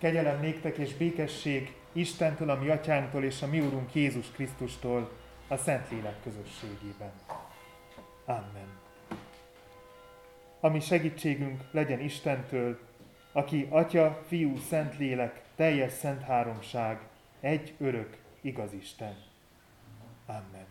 Kegyelem 0.00 0.40
néktek 0.40 0.76
és 0.76 0.94
békesség 0.94 1.74
Istentől, 1.92 2.50
a 2.50 2.58
mi 2.58 2.68
atyánktól 2.68 3.24
és 3.24 3.42
a 3.42 3.46
mi 3.46 3.60
Úrunk 3.60 3.94
Jézus 3.94 4.30
Krisztustól 4.30 5.10
a 5.48 5.56
Szentlélek 5.56 6.22
közösségében. 6.22 7.12
Amen. 8.24 8.78
Ami 10.60 10.80
segítségünk 10.80 11.62
legyen 11.70 12.00
Istentől, 12.00 12.78
aki 13.32 13.66
Atya, 13.70 14.22
Fiú, 14.26 14.56
Szentlélek, 14.56 15.42
teljes 15.56 15.92
szent 15.92 16.22
háromság, 16.22 17.00
egy 17.40 17.74
örök, 17.78 18.16
igaz 18.40 18.72
Isten. 18.72 19.16
Amen. 20.26 20.66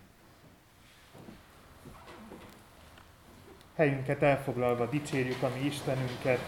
Helyünket 3.75 4.21
elfoglalva 4.21 4.85
dicsérjük 4.85 5.43
a 5.43 5.51
mi 5.55 5.65
Istenünket, 5.65 6.39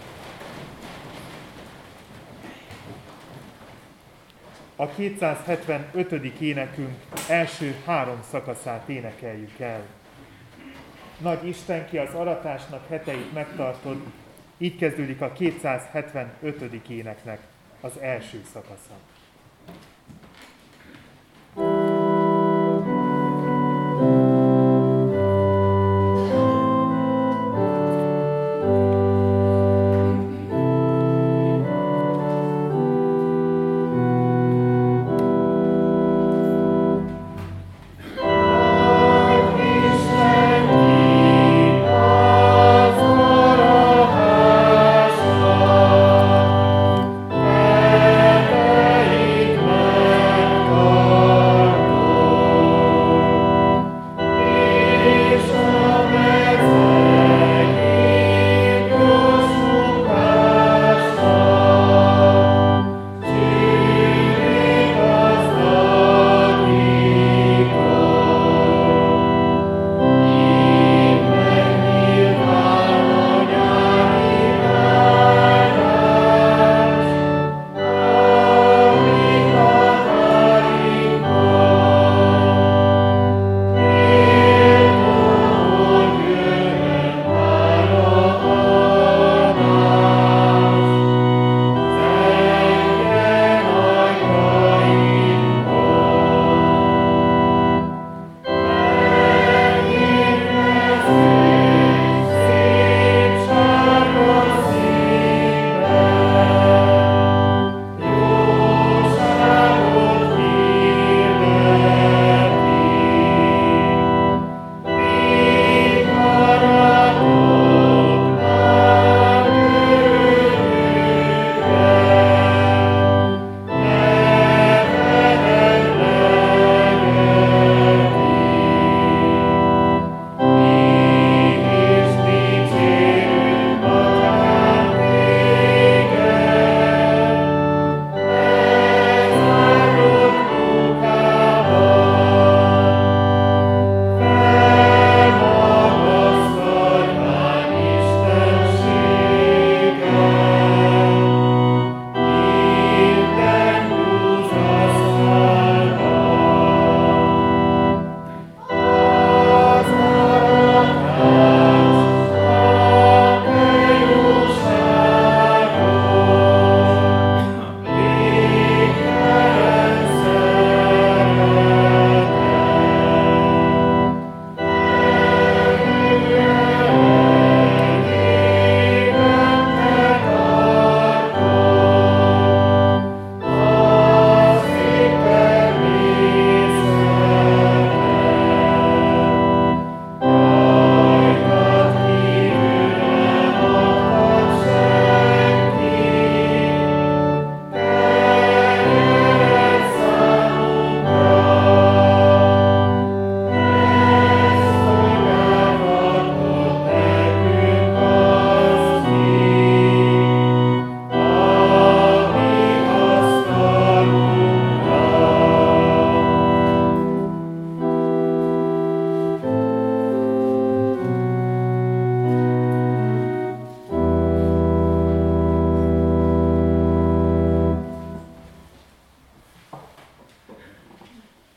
a 4.81 4.87
275. 4.87 6.39
énekünk 6.39 6.95
első 7.29 7.75
három 7.85 8.19
szakaszát 8.29 8.89
énekeljük 8.89 9.59
el. 9.59 9.81
Nagy 11.17 11.47
Isten, 11.47 11.87
ki 11.89 11.97
az 11.97 12.13
aratásnak 12.13 12.87
heteit 12.87 13.33
megtartod, 13.33 14.01
így 14.57 14.77
kezdődik 14.77 15.21
a 15.21 15.31
275. 15.31 16.89
éneknek 16.89 17.39
az 17.81 17.91
első 17.99 18.41
szakasza. 18.53 18.93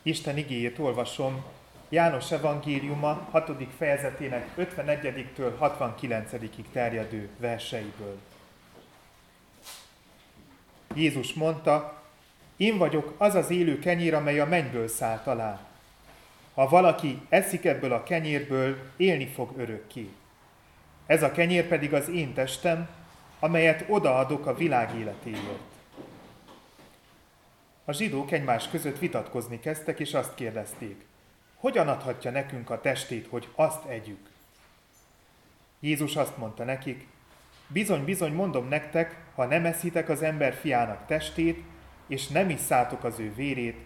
Isten 0.07 0.37
igéjét 0.37 0.79
olvasom 0.79 1.45
János 1.89 2.33
evangéliuma 2.33 3.29
6. 3.31 3.51
fejezetének 3.77 4.49
51-től 4.59 5.53
69-ig 5.61 6.65
terjedő 6.73 7.29
verseiből. 7.39 8.19
Jézus 10.95 11.33
mondta, 11.33 12.03
én 12.57 12.79
vagyok 12.79 13.15
az 13.19 13.35
az 13.35 13.51
élő 13.51 13.79
kenyér, 13.79 14.15
amely 14.15 14.41
a 14.41 14.47
mennyből 14.47 14.89
szállt 14.89 15.27
alá. 15.27 15.67
Ha 16.55 16.69
valaki 16.69 17.21
eszik 17.29 17.65
ebből 17.65 17.93
a 17.93 18.03
kenyérből, 18.03 18.77
élni 18.97 19.27
fog 19.27 19.57
örökké. 19.57 20.09
Ez 21.07 21.23
a 21.23 21.33
kenyér 21.33 21.69
pedig 21.69 21.95
az 21.95 22.09
én 22.09 22.35
testem, 22.35 22.89
amelyet 23.39 23.85
odaadok 23.89 24.47
a 24.47 24.55
világ 24.55 24.99
életéért. 24.99 25.74
A 27.85 27.93
zsidók 27.93 28.31
egymás 28.31 28.69
között 28.69 28.99
vitatkozni 28.99 29.61
kezdtek, 29.61 30.01
és 30.01 30.15
azt 30.15 30.35
kérdezték, 30.35 31.05
hogyan 31.55 31.89
adhatja 31.89 32.31
nekünk 32.31 32.71
a 32.71 32.81
testét, 32.81 33.27
hogy 33.27 33.49
azt 33.55 33.85
együk? 33.85 34.31
Jézus 35.81 36.17
azt 36.17 36.37
mondta 36.37 36.65
nekik, 36.65 37.07
Bizony-bizony 37.67 38.33
mondom 38.33 38.69
nektek, 38.69 39.17
ha 39.35 39.45
nem 39.45 39.65
eszitek 39.65 40.09
az 40.09 40.23
ember 40.23 40.55
fiának 40.55 41.07
testét, 41.07 41.63
és 42.07 42.29
nem 42.29 42.51
isszátok 42.51 43.05
az 43.05 43.19
ő 43.19 43.35
vérét, 43.35 43.77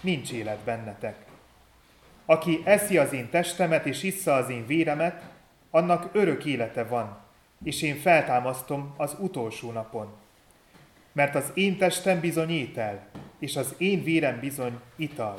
nincs 0.00 0.32
élet 0.32 0.58
bennetek. 0.58 1.16
Aki 2.24 2.60
eszi 2.64 2.98
az 2.98 3.12
én 3.12 3.30
testemet 3.30 3.86
és 3.86 4.02
issza 4.02 4.34
az 4.34 4.48
én 4.48 4.66
véremet, 4.66 5.22
annak 5.70 6.08
örök 6.12 6.44
élete 6.44 6.84
van, 6.84 7.18
és 7.64 7.82
én 7.82 7.96
feltámasztom 7.96 8.94
az 8.96 9.16
utolsó 9.18 9.72
napon. 9.72 10.14
Mert 11.16 11.34
az 11.34 11.50
én 11.54 11.76
testem 11.76 12.20
bizony 12.20 12.50
étel, 12.50 13.06
és 13.38 13.56
az 13.56 13.74
én 13.78 14.02
vérem 14.02 14.40
bizony 14.40 14.80
ital. 14.96 15.34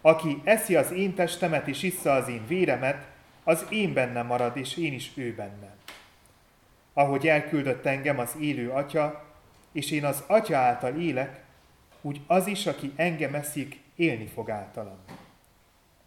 Aki 0.00 0.40
eszi 0.44 0.76
az 0.76 0.92
én 0.92 1.14
testemet 1.14 1.66
és 1.66 1.82
issza 1.82 2.12
az 2.12 2.28
én 2.28 2.46
véremet, 2.46 3.06
az 3.44 3.66
én 3.70 3.92
bennem 3.92 4.26
marad, 4.26 4.56
és 4.56 4.76
én 4.76 4.92
is 4.92 5.10
ő 5.14 5.34
bennem. 5.34 5.74
Ahogy 6.92 7.26
elküldött 7.26 7.86
engem 7.86 8.18
az 8.18 8.36
élő 8.40 8.70
atya, 8.70 9.24
és 9.72 9.90
én 9.90 10.04
az 10.04 10.22
atya 10.26 10.56
által 10.56 11.00
élek, 11.00 11.44
úgy 12.00 12.20
az 12.26 12.46
is, 12.46 12.66
aki 12.66 12.92
engem 12.96 13.34
eszik, 13.34 13.80
élni 13.96 14.26
fog 14.26 14.50
általam. 14.50 14.98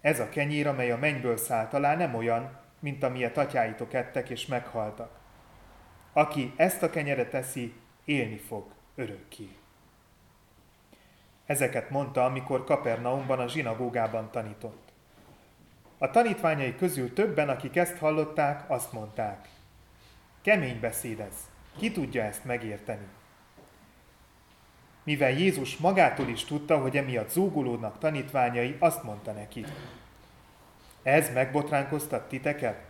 Ez 0.01 0.19
a 0.19 0.29
kenyér, 0.29 0.67
amely 0.67 0.91
a 0.91 0.97
mennyből 0.97 1.37
szállt 1.37 1.73
alá, 1.73 1.95
nem 1.95 2.15
olyan, 2.15 2.57
mint 2.79 3.03
amilyet 3.03 3.37
atyáitok 3.37 3.93
ettek 3.93 4.29
és 4.29 4.45
meghaltak. 4.45 5.19
Aki 6.13 6.53
ezt 6.55 6.83
a 6.83 6.89
kenyeret 6.89 7.33
eszi, 7.33 7.73
élni 8.09 8.37
fog 8.37 8.65
örökké. 8.95 9.49
Ezeket 11.45 11.89
mondta, 11.89 12.25
amikor 12.25 12.63
Kapernaumban 12.63 13.39
a 13.39 13.47
zsinagógában 13.47 14.31
tanított. 14.31 14.91
A 15.97 16.09
tanítványai 16.09 16.75
közül 16.75 17.13
többen, 17.13 17.49
akik 17.49 17.75
ezt 17.75 17.97
hallották, 17.97 18.69
azt 18.69 18.91
mondták. 18.91 19.49
Kemény 20.41 20.79
beszéd 20.79 21.19
ez. 21.19 21.49
Ki 21.77 21.91
tudja 21.91 22.23
ezt 22.23 22.45
megérteni? 22.45 23.07
Mivel 25.03 25.31
Jézus 25.31 25.77
magától 25.77 26.27
is 26.27 26.45
tudta, 26.45 26.77
hogy 26.77 26.97
emiatt 26.97 27.29
zúgulódnak 27.29 27.97
tanítványai, 27.97 28.75
azt 28.79 29.03
mondta 29.03 29.31
neki. 29.31 29.65
Ez 31.03 31.33
megbotránkoztat 31.33 32.27
titeket? 32.27 32.81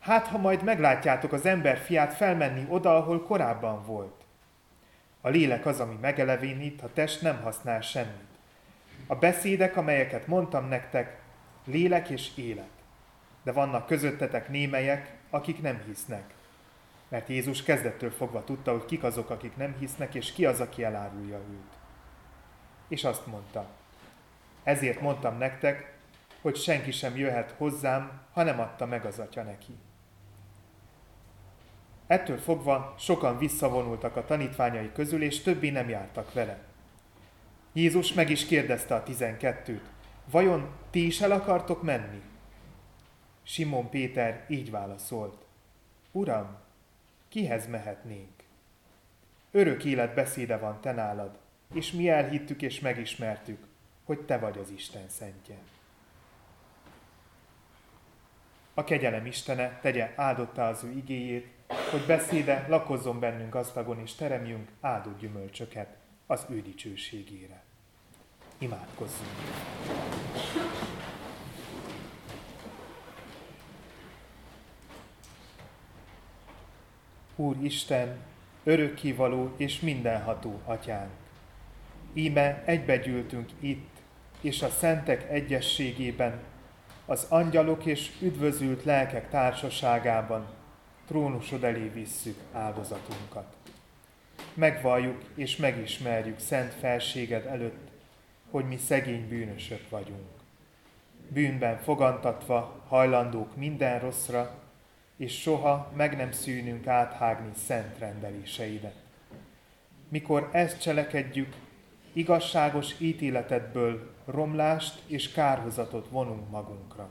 Hát, 0.00 0.26
ha 0.26 0.38
majd 0.38 0.62
meglátjátok 0.62 1.32
az 1.32 1.46
ember 1.46 1.78
fiát 1.78 2.14
felmenni 2.14 2.66
oda, 2.68 2.96
ahol 2.96 3.22
korábban 3.22 3.84
volt. 3.84 4.25
A 5.20 5.28
lélek 5.28 5.66
az, 5.66 5.80
ami 5.80 5.98
megelevénít, 6.00 6.82
a 6.82 6.92
test 6.92 7.22
nem 7.22 7.42
használ 7.42 7.80
semmit. 7.80 8.26
A 9.06 9.14
beszédek, 9.14 9.76
amelyeket 9.76 10.26
mondtam 10.26 10.68
nektek, 10.68 11.20
lélek 11.64 12.08
és 12.08 12.30
élet. 12.36 12.70
De 13.42 13.52
vannak 13.52 13.86
közöttetek 13.86 14.48
némelyek, 14.48 15.14
akik 15.30 15.62
nem 15.62 15.82
hisznek. 15.86 16.34
Mert 17.08 17.28
Jézus 17.28 17.62
kezdettől 17.62 18.10
fogva 18.10 18.44
tudta, 18.44 18.72
hogy 18.72 18.84
kik 18.84 19.02
azok, 19.02 19.30
akik 19.30 19.56
nem 19.56 19.76
hisznek, 19.78 20.14
és 20.14 20.32
ki 20.32 20.46
az, 20.46 20.60
aki 20.60 20.84
elárulja 20.84 21.38
őt. 21.38 21.76
És 22.88 23.04
azt 23.04 23.26
mondta, 23.26 23.66
ezért 24.62 25.00
mondtam 25.00 25.38
nektek, 25.38 25.94
hogy 26.40 26.56
senki 26.56 26.90
sem 26.90 27.16
jöhet 27.16 27.54
hozzám, 27.56 28.20
ha 28.32 28.42
nem 28.42 28.60
adta 28.60 28.86
meg 28.86 29.04
az 29.04 29.18
atya 29.18 29.42
neki. 29.42 29.76
Ettől 32.06 32.38
fogva 32.38 32.94
sokan 32.98 33.38
visszavonultak 33.38 34.16
a 34.16 34.24
tanítványai 34.24 34.92
közül, 34.92 35.22
és 35.22 35.40
többi 35.40 35.70
nem 35.70 35.88
jártak 35.88 36.32
vele. 36.32 36.58
Jézus 37.72 38.12
meg 38.12 38.30
is 38.30 38.46
kérdezte 38.46 38.94
a 38.94 39.02
tizenkettőt, 39.02 39.84
vajon 40.30 40.70
ti 40.90 41.06
is 41.06 41.20
el 41.20 41.30
akartok 41.30 41.82
menni? 41.82 42.22
Simon 43.42 43.90
Péter 43.90 44.44
így 44.48 44.70
válaszolt, 44.70 45.44
Uram, 46.12 46.56
kihez 47.28 47.66
mehetnénk? 47.66 48.42
Örök 49.50 49.84
élet 49.84 50.14
beszéde 50.14 50.56
van 50.56 50.80
te 50.80 50.92
nálad, 50.92 51.38
és 51.74 51.92
mi 51.92 52.08
elhittük 52.08 52.62
és 52.62 52.80
megismertük, 52.80 53.66
hogy 54.04 54.20
te 54.20 54.38
vagy 54.38 54.58
az 54.58 54.70
Isten 54.70 55.08
szentje. 55.08 55.56
A 58.74 58.84
kegyelem 58.84 59.26
Istene 59.26 59.78
tegye 59.80 60.12
áldotta 60.16 60.66
az 60.66 60.84
ő 60.84 60.90
igéjét, 60.90 61.55
hogy 61.66 62.06
beszéde 62.06 62.66
lakozzon 62.68 63.20
bennünk 63.20 63.52
gazdagon 63.52 64.00
és 64.00 64.14
teremjünk 64.14 64.68
áldott 64.80 65.18
gyümölcsöket 65.18 65.96
az 66.26 66.46
ő 66.48 66.62
dicsőségére. 66.62 67.62
Imádkozzunk! 68.58 69.30
Úr 77.36 77.56
Isten, 77.62 78.18
örökkivaló 78.64 79.52
és 79.56 79.80
mindenható 79.80 80.60
atyánk! 80.64 81.10
Íme 82.12 82.62
egybegyűltünk 82.64 83.50
itt, 83.60 83.96
és 84.40 84.62
a 84.62 84.68
szentek 84.68 85.30
egyességében 85.30 86.40
az 87.06 87.26
angyalok 87.28 87.84
és 87.84 88.10
üdvözült 88.20 88.84
lelkek 88.84 89.30
társaságában 89.30 90.55
trónusod 91.06 91.64
elé 91.64 91.88
visszük 91.88 92.38
áldozatunkat. 92.52 93.54
Megvalljuk 94.54 95.22
és 95.34 95.56
megismerjük 95.56 96.38
szent 96.38 96.72
felséged 96.72 97.46
előtt, 97.46 97.90
hogy 98.50 98.64
mi 98.64 98.76
szegény 98.76 99.28
bűnösök 99.28 99.88
vagyunk. 99.88 100.28
Bűnben 101.28 101.78
fogantatva 101.78 102.84
hajlandók 102.88 103.56
minden 103.56 104.00
rosszra, 104.00 104.54
és 105.16 105.40
soha 105.40 105.92
meg 105.96 106.16
nem 106.16 106.32
szűnünk 106.32 106.86
áthágni 106.86 107.50
szent 107.66 107.98
rendeléseidet. 107.98 108.94
Mikor 110.08 110.48
ezt 110.52 110.80
cselekedjük, 110.80 111.54
igazságos 112.12 112.94
ítéletedből 113.00 114.14
romlást 114.24 115.02
és 115.06 115.32
kárhozatot 115.32 116.08
vonunk 116.08 116.50
magunkra. 116.50 117.08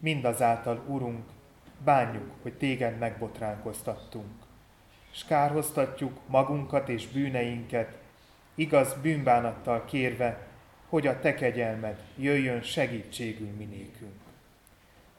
Mindazáltal, 0.00 0.84
Urunk, 0.86 1.24
bánjuk, 1.84 2.30
hogy 2.42 2.52
téged 2.52 2.98
megbotránkoztattunk, 2.98 4.32
és 5.12 5.24
kárhoztatjuk 5.24 6.18
magunkat 6.26 6.88
és 6.88 7.08
bűneinket, 7.08 7.98
igaz 8.54 8.94
bűnbánattal 9.02 9.84
kérve, 9.84 10.46
hogy 10.88 11.06
a 11.06 11.20
te 11.20 11.34
kegyelmed 11.34 12.02
jöjjön 12.16 12.62
segítségül 12.62 13.50
minékünk. 13.56 14.22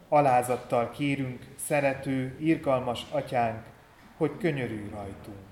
Alázattal 0.07 0.89
kérünk, 0.89 1.45
szerető, 1.55 2.37
irgalmas 2.39 3.05
atyánk, 3.11 3.63
hogy 4.17 4.31
könyörülj 4.37 4.89
rajtunk. 4.89 5.45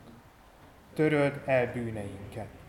Töröld 0.94 1.42
el 1.46 1.72
bűneinket 1.72 2.62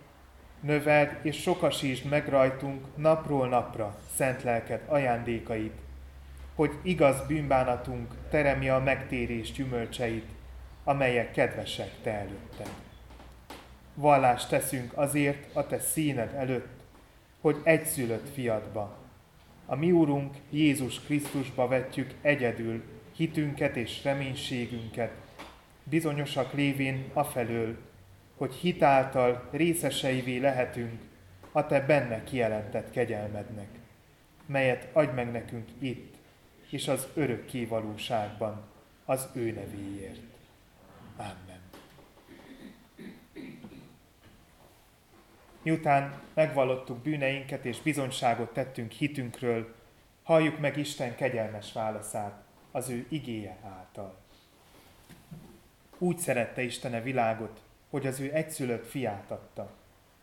növeld 0.64 1.18
és 1.22 1.40
sokasítsd 1.40 2.08
meg 2.08 2.28
rajtunk 2.28 2.96
napról 2.96 3.48
napra 3.48 3.96
szent 4.14 4.42
lelked 4.42 4.80
ajándékait, 4.86 5.72
hogy 6.54 6.72
igaz 6.82 7.26
bűnbánatunk 7.26 8.14
teremje 8.30 8.74
a 8.74 8.80
megtérés 8.80 9.52
gyümölcseit, 9.52 10.26
amelyek 10.84 11.32
kedvesek 11.32 11.90
te 12.02 12.10
előtted. 12.10 12.68
Vallást 13.94 14.48
teszünk 14.48 14.92
azért 14.94 15.56
a 15.56 15.66
te 15.66 15.78
színed 15.78 16.34
előtt, 16.34 16.82
hogy 17.40 17.60
egyszülött 17.62 18.28
fiadba, 18.34 18.96
a 19.66 19.74
mi 19.74 19.92
Úrunk 19.92 20.34
Jézus 20.50 21.00
Krisztusba 21.00 21.68
vetjük 21.68 22.14
egyedül 22.20 22.82
hitünket 23.16 23.76
és 23.76 24.04
reménységünket, 24.04 25.12
bizonyosak 25.84 26.52
lévén 26.52 27.10
afelől, 27.12 27.76
hogy 28.36 28.54
hitáltal 28.54 29.48
részeseivé 29.50 30.38
lehetünk 30.38 31.00
a 31.52 31.66
Te 31.66 31.80
benne 31.80 32.24
kijelentett 32.24 32.90
kegyelmednek, 32.90 33.68
melyet 34.46 34.88
adj 34.92 35.14
meg 35.14 35.30
nekünk 35.32 35.68
itt, 35.78 36.13
és 36.70 36.88
az 36.88 37.06
örök 37.14 37.68
valóságban, 37.68 38.62
az 39.04 39.28
ő 39.32 39.50
nevéért. 39.52 40.20
Amen. 41.16 41.60
Miután 45.62 46.20
megvallottuk 46.34 46.98
bűneinket 46.98 47.64
és 47.64 47.80
bizonyságot 47.80 48.52
tettünk 48.52 48.92
hitünkről, 48.92 49.74
halljuk 50.22 50.58
meg 50.58 50.76
Isten 50.76 51.16
kegyelmes 51.16 51.72
válaszát 51.72 52.42
az 52.70 52.88
ő 52.88 53.06
igéje 53.08 53.58
által. 53.62 54.16
Úgy 55.98 56.18
szerette 56.18 56.62
Istene 56.62 57.00
világot, 57.00 57.60
hogy 57.90 58.06
az 58.06 58.20
ő 58.20 58.32
egyszülött 58.32 58.86
fiát 58.86 59.30
adta, 59.30 59.70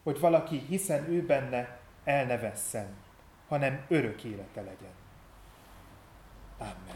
hogy 0.03 0.19
valaki, 0.19 0.57
hiszen 0.57 1.09
ő 1.09 1.25
benne, 1.25 1.79
el 2.03 2.25
ne 2.25 2.37
vesszen, 2.37 2.87
hanem 3.47 3.85
örök 3.87 4.23
élete 4.23 4.61
legyen. 4.61 5.00
Amen. 6.61 6.91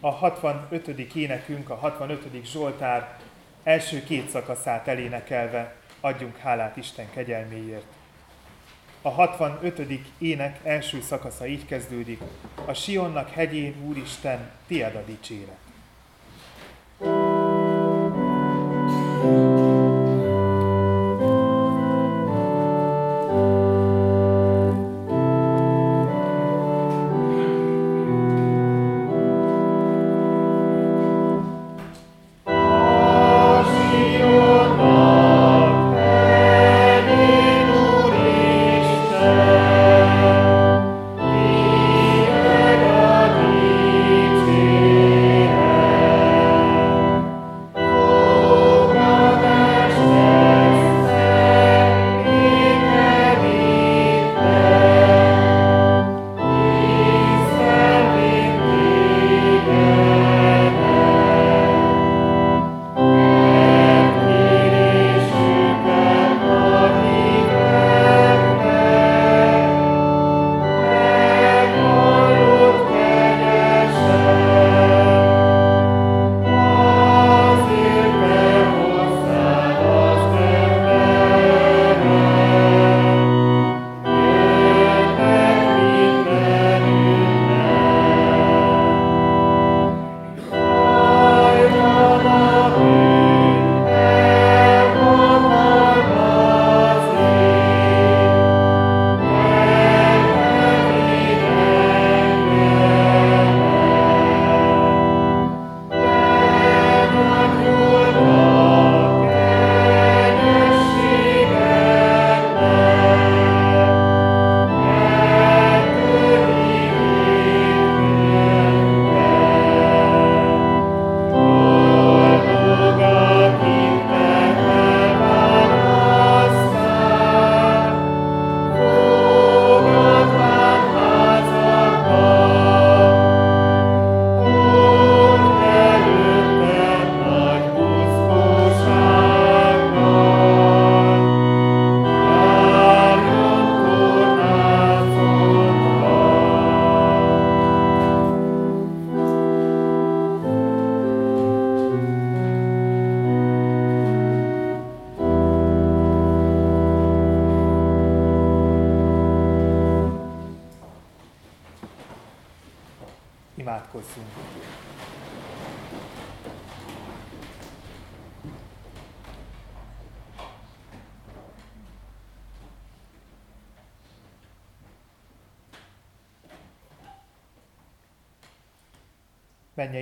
A 0.00 0.10
65. 0.10 1.14
énekünk, 1.14 1.70
a 1.70 1.74
65. 1.74 2.44
Zsoltár 2.44 3.18
első 3.62 4.04
két 4.04 4.28
szakaszát 4.28 4.88
elénekelve 4.88 5.74
adjunk 6.00 6.36
hálát 6.36 6.76
Isten 6.76 7.10
kegyelméért. 7.10 7.86
A 9.02 9.08
65. 9.08 9.82
ének 10.18 10.60
első 10.62 11.00
szakasza 11.00 11.46
így 11.46 11.66
kezdődik. 11.66 12.20
A 12.64 12.72
Sionnak 12.72 13.30
hegyén, 13.30 13.74
Úristen, 13.86 14.50
tiéd 14.66 14.94
a 14.94 15.02
dicséret. 15.06 15.65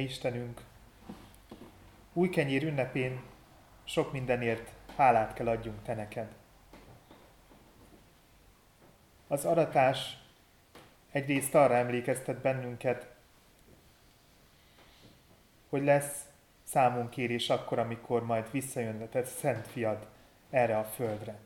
Istenünk, 0.04 0.60
új 2.12 2.28
kenyér 2.28 2.62
ünnepén 2.64 3.22
sok 3.84 4.12
mindenért 4.12 4.70
hálát 4.96 5.32
kell 5.32 5.48
adjunk 5.48 5.82
Te 5.82 5.94
neked. 5.94 6.32
Az 9.28 9.44
aratás 9.44 10.18
egyrészt 11.10 11.54
arra 11.54 11.74
emlékeztet 11.74 12.40
bennünket, 12.40 13.14
hogy 15.68 15.84
lesz 15.84 16.24
számunkérés 16.62 17.50
akkor, 17.50 17.78
amikor 17.78 18.24
majd 18.24 18.50
visszajön 18.50 19.02
a 19.02 19.08
Te 19.08 19.24
szent 19.24 19.66
fiad 19.66 20.06
erre 20.50 20.78
a 20.78 20.84
földre. 20.84 21.38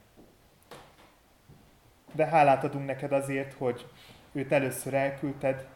De 2.13 2.27
hálát 2.27 2.65
adunk 2.65 2.87
neked 2.87 3.13
azért, 3.13 3.53
hogy 3.53 3.87
őt 4.33 4.53
először 4.53 4.95
elküldted, 4.95 5.69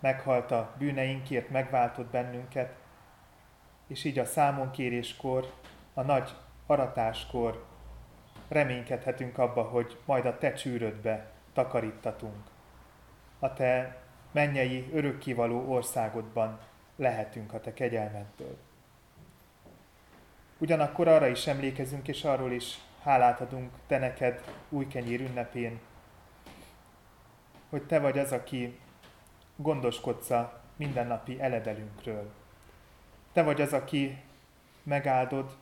meghalt 0.00 0.50
a 0.50 0.74
bűneinkért, 0.78 1.50
megváltott 1.50 2.10
bennünket, 2.10 2.74
és 3.86 4.04
így 4.04 4.18
a 4.18 4.24
számonkéréskor, 4.24 5.52
a 5.94 6.02
nagy 6.02 6.34
aratáskor 6.66 7.64
reménykedhetünk 8.48 9.38
abba, 9.38 9.62
hogy 9.62 9.98
majd 10.04 10.26
a 10.26 10.38
te 10.38 10.52
csűrödbe 10.52 11.30
takarítatunk. 11.52 12.46
A 13.38 13.52
te 13.52 13.96
mennyei 14.32 14.90
örökkivaló 14.92 15.72
országodban 15.72 16.58
lehetünk 16.96 17.52
a 17.52 17.60
te 17.60 17.72
kegyelmeddől. 17.72 18.56
Ugyanakkor 20.58 21.08
arra 21.08 21.26
is 21.26 21.46
emlékezünk, 21.46 22.08
és 22.08 22.24
arról 22.24 22.52
is 22.52 22.78
hálát 23.02 23.40
adunk 23.40 23.70
te 23.86 23.98
neked 23.98 24.44
új 24.68 24.86
kenyér 24.86 25.20
ünnepén, 25.20 25.80
hogy 27.70 27.82
te 27.82 28.00
vagy 28.00 28.18
az, 28.18 28.32
aki 28.32 28.78
gondoskodsz 29.60 30.30
a 30.30 30.60
mindennapi 30.76 31.40
eledelünkről. 31.40 32.32
Te 33.32 33.42
vagy 33.42 33.60
az, 33.60 33.72
aki 33.72 34.22
megáldod 34.82 35.56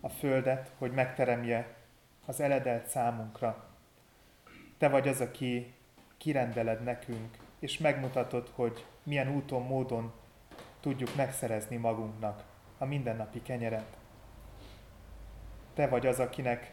a 0.00 0.08
földet, 0.08 0.72
hogy 0.78 0.92
megteremje 0.92 1.74
az 2.26 2.40
eledelt 2.40 2.86
számunkra. 2.86 3.64
Te 4.78 4.88
vagy 4.88 5.08
az, 5.08 5.20
aki 5.20 5.74
kirendeled 6.16 6.82
nekünk, 6.82 7.36
és 7.58 7.78
megmutatod, 7.78 8.50
hogy 8.54 8.84
milyen 9.02 9.34
úton, 9.34 9.62
módon 9.62 10.12
tudjuk 10.80 11.14
megszerezni 11.16 11.76
magunknak 11.76 12.44
a 12.78 12.84
mindennapi 12.84 13.42
kenyeret. 13.42 13.96
Te 15.74 15.88
vagy 15.88 16.06
az, 16.06 16.18
akinek 16.18 16.72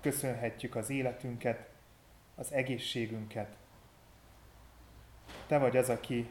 köszönhetjük 0.00 0.74
az 0.74 0.90
életünket, 0.90 1.68
az 2.34 2.52
egészségünket, 2.52 3.56
te 5.46 5.58
vagy 5.58 5.76
az, 5.76 5.88
aki 5.88 6.30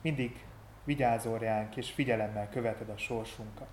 mindig 0.00 0.44
vigyázol 0.84 1.38
ránk, 1.38 1.76
és 1.76 1.90
figyelemmel 1.90 2.48
követed 2.48 2.88
a 2.88 2.96
sorsunkat. 2.96 3.68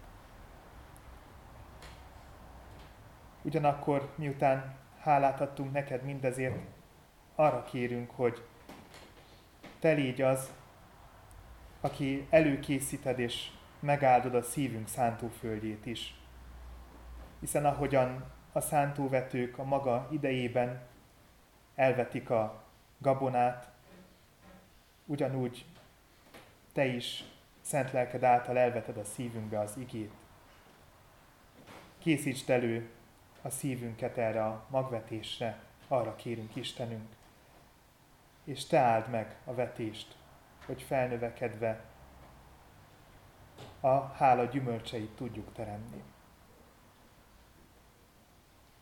Ugyanakkor, 3.42 4.12
miután 4.16 4.76
hálát 5.00 5.42
adtunk 5.42 5.72
neked 5.72 6.04
mindezért, 6.04 6.56
arra 7.36 7.64
kérünk, 7.64 8.12
hogy 8.12 8.44
te 9.80 9.92
légy 9.92 10.22
az, 10.22 10.52
aki 11.82 12.28
előkészíted 12.30 13.20
és 13.20 13.50
megáldod 13.80 14.36
a 14.36 14.42
szívünk 14.42 14.88
szántóföldjét 14.88 15.86
is. 15.86 16.20
Hiszen 17.40 17.66
ahogyan 17.66 18.24
a 18.52 18.60
szántóvetők 18.60 19.58
a 19.58 19.64
maga 19.64 20.08
idejében 20.12 20.82
elvetik 21.76 22.30
a 22.30 22.64
gabonát, 22.98 23.75
ugyanúgy 25.06 25.66
te 26.74 26.86
is 26.86 27.24
szent 27.62 27.92
lelked 27.92 28.24
által 28.24 28.58
elveted 28.58 28.98
a 28.98 29.04
szívünkbe 29.04 29.60
az 29.60 29.78
igét. 29.78 30.12
Készítsd 31.98 32.50
elő 32.50 32.90
a 33.42 33.50
szívünket 33.50 34.18
erre 34.18 34.46
a 34.46 34.66
magvetésre, 34.70 35.60
arra 35.88 36.16
kérünk 36.16 36.56
Istenünk. 36.56 37.16
És 38.44 38.66
Te 38.66 38.80
áld 38.80 39.10
meg 39.10 39.36
a 39.44 39.54
vetést, 39.54 40.16
hogy 40.66 40.82
felnövekedve 40.82 41.84
a 43.80 44.00
hála 44.00 44.44
gyümölcseit 44.44 45.16
tudjuk 45.16 45.54
teremni. 45.54 46.04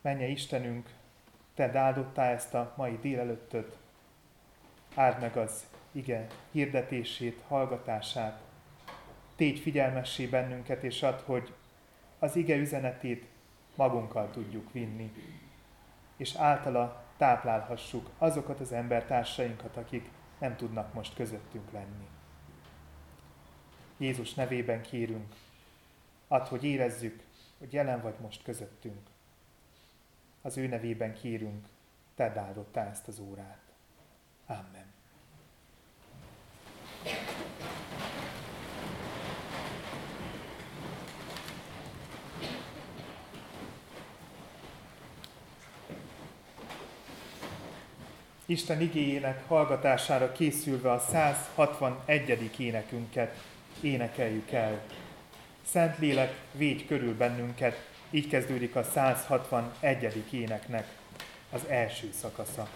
Menje 0.02 0.28
Istenünk, 0.28 0.90
Te 1.54 1.80
áldottál 1.80 2.34
ezt 2.34 2.54
a 2.54 2.74
mai 2.78 2.98
délelőttöt, 2.98 3.78
áld 4.96 5.20
meg 5.20 5.38
az 5.38 5.66
ige 5.94 6.28
hirdetését, 6.52 7.42
hallgatását, 7.48 8.42
tégy 9.36 9.60
figyelmessé 9.60 10.26
bennünket, 10.26 10.84
és 10.84 11.04
add, 11.04 11.20
hogy 11.26 11.54
az 12.20 12.36
ige 12.36 12.56
üzenetét 12.56 13.26
magunkkal 13.76 14.30
tudjuk 14.30 14.72
vinni, 14.72 15.14
és 16.18 16.36
általa 16.36 17.04
táplálhassuk 17.18 18.10
azokat 18.18 18.60
az 18.60 18.72
embertársainkat, 18.72 19.78
akik 19.78 20.10
nem 20.40 20.56
tudnak 20.56 20.94
most 20.94 21.16
közöttünk 21.16 21.72
lenni. 21.72 22.08
Jézus 23.98 24.34
nevében 24.34 24.82
kérünk, 24.82 25.34
add, 26.28 26.48
hogy 26.48 26.64
érezzük, 26.64 27.24
hogy 27.60 27.74
jelen 27.74 28.02
vagy 28.02 28.16
most 28.22 28.44
közöttünk. 28.44 29.08
Az 30.42 30.58
ő 30.58 30.68
nevében 30.68 31.14
kérünk, 31.14 31.66
tedd 32.16 32.38
áldottá 32.38 32.90
ezt 32.90 33.08
az 33.08 33.20
órát. 33.20 33.62
Amen. 34.46 34.93
Isten 48.46 48.82
igéjének 48.82 49.48
hallgatására 49.48 50.32
készülve 50.32 50.92
a 50.92 51.00
161. 51.00 52.52
énekünket 52.58 53.44
énekeljük 53.82 54.52
el. 54.52 54.82
Szentlélek, 55.70 56.34
védj 56.52 56.86
körül 56.86 57.18
bennünket, 57.18 57.88
így 58.10 58.28
kezdődik 58.28 58.76
a 58.76 58.84
161. 58.84 60.24
éneknek 60.32 60.88
az 61.52 61.62
első 61.68 62.10
szakasza. 62.22 62.68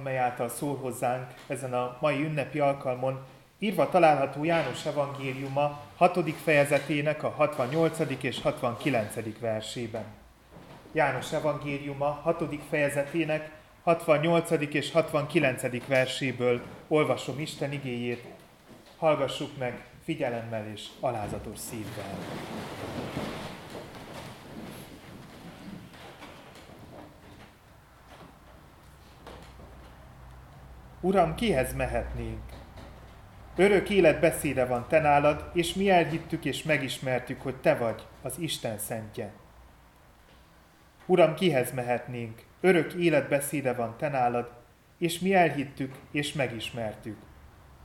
Amely 0.00 0.18
által 0.18 0.48
szól 0.48 0.76
hozzánk 0.76 1.26
ezen 1.46 1.74
a 1.74 1.96
mai 2.00 2.22
ünnepi 2.22 2.58
alkalmon, 2.58 3.18
írva 3.58 3.88
található 3.88 4.44
János 4.44 4.86
evangéliuma 4.86 5.80
6. 5.96 6.30
fejezetének 6.42 7.22
a 7.22 7.28
68. 7.28 7.98
és 8.20 8.40
69. 8.40 9.38
versében. 9.40 10.04
János 10.92 11.32
evangéliuma 11.32 12.20
6. 12.22 12.44
fejezetének 12.68 13.50
68. 13.82 14.50
és 14.50 14.90
69. 14.92 15.86
verséből 15.86 16.60
olvasom 16.88 17.40
Isten 17.40 17.72
igéjét. 17.72 18.24
Hallgassuk 18.98 19.58
meg 19.58 19.84
figyelemmel 20.04 20.66
és 20.74 20.86
alázatos 21.00 21.58
szívvel. 21.58 22.18
Uram, 31.02 31.34
kihez 31.34 31.74
mehetnénk? 31.74 32.42
Örök 33.56 33.90
élet 33.90 34.20
beszéde 34.20 34.64
van 34.64 34.88
te 34.88 35.00
nálad, 35.00 35.50
és 35.54 35.74
mi 35.74 35.90
elhittük 35.90 36.44
és 36.44 36.62
megismertük, 36.62 37.42
hogy 37.42 37.56
te 37.56 37.74
vagy 37.74 38.06
az 38.22 38.38
Isten 38.38 38.78
szentje. 38.78 39.32
Uram, 41.06 41.34
kihez 41.34 41.72
mehetnénk? 41.72 42.42
Örök 42.60 42.92
élet 42.92 43.28
beszéde 43.28 43.74
van 43.74 43.96
te 43.96 44.08
nálad, 44.08 44.50
és 44.98 45.18
mi 45.18 45.34
elhittük 45.34 45.94
és 46.10 46.32
megismertük, 46.32 47.18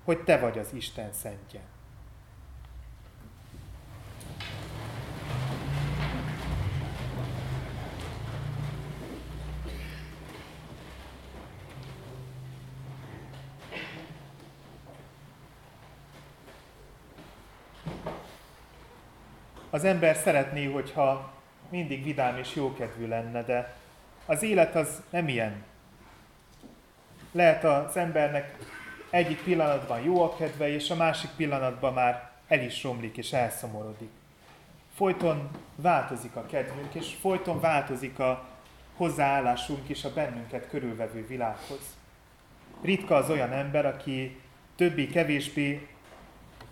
hogy 0.04 0.24
te 0.24 0.38
vagy 0.38 0.58
az 0.58 0.74
Isten 0.74 1.14
szentje. 1.14 1.62
Az 19.76 19.84
ember 19.84 20.16
szeretné, 20.16 20.66
hogyha 20.66 21.34
mindig 21.70 22.04
vidám 22.04 22.38
és 22.38 22.56
jókedvű 22.56 23.08
lenne, 23.08 23.44
de 23.44 23.74
az 24.26 24.44
élet 24.44 24.76
az 24.76 25.02
nem 25.10 25.28
ilyen. 25.28 25.64
Lehet 27.32 27.64
az 27.64 27.98
embernek 27.98 28.58
egyik 29.10 29.44
pillanatban 29.44 30.02
jó 30.02 30.24
a 30.24 30.36
kedve, 30.36 30.68
és 30.68 30.90
a 30.90 30.96
másik 30.96 31.30
pillanatban 31.36 31.94
már 31.94 32.32
el 32.48 32.64
is 32.64 32.84
romlik 32.84 33.18
és 33.18 33.34
elszomorodik. 33.34 34.10
Folyton 34.96 35.50
változik 35.76 36.36
a 36.36 36.46
kedvünk, 36.46 36.94
és 36.94 37.14
folyton 37.20 37.60
változik 37.60 38.20
a 38.20 38.48
hozzáállásunk 38.96 39.90
is 39.90 40.04
a 40.04 40.14
bennünket 40.14 40.70
körülvevő 40.70 41.28
világhoz. 41.28 41.96
Ritka 42.82 43.16
az 43.16 43.30
olyan 43.30 43.52
ember, 43.52 43.86
aki 43.86 44.40
többi-kevésbé 44.76 45.88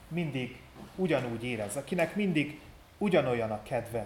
mindig 0.08 0.60
ugyanúgy 0.96 1.44
érez, 1.44 1.76
akinek 1.76 2.16
mindig 2.16 2.62
ugyanolyan 3.04 3.52
a 3.52 3.64
kedve. 3.64 4.06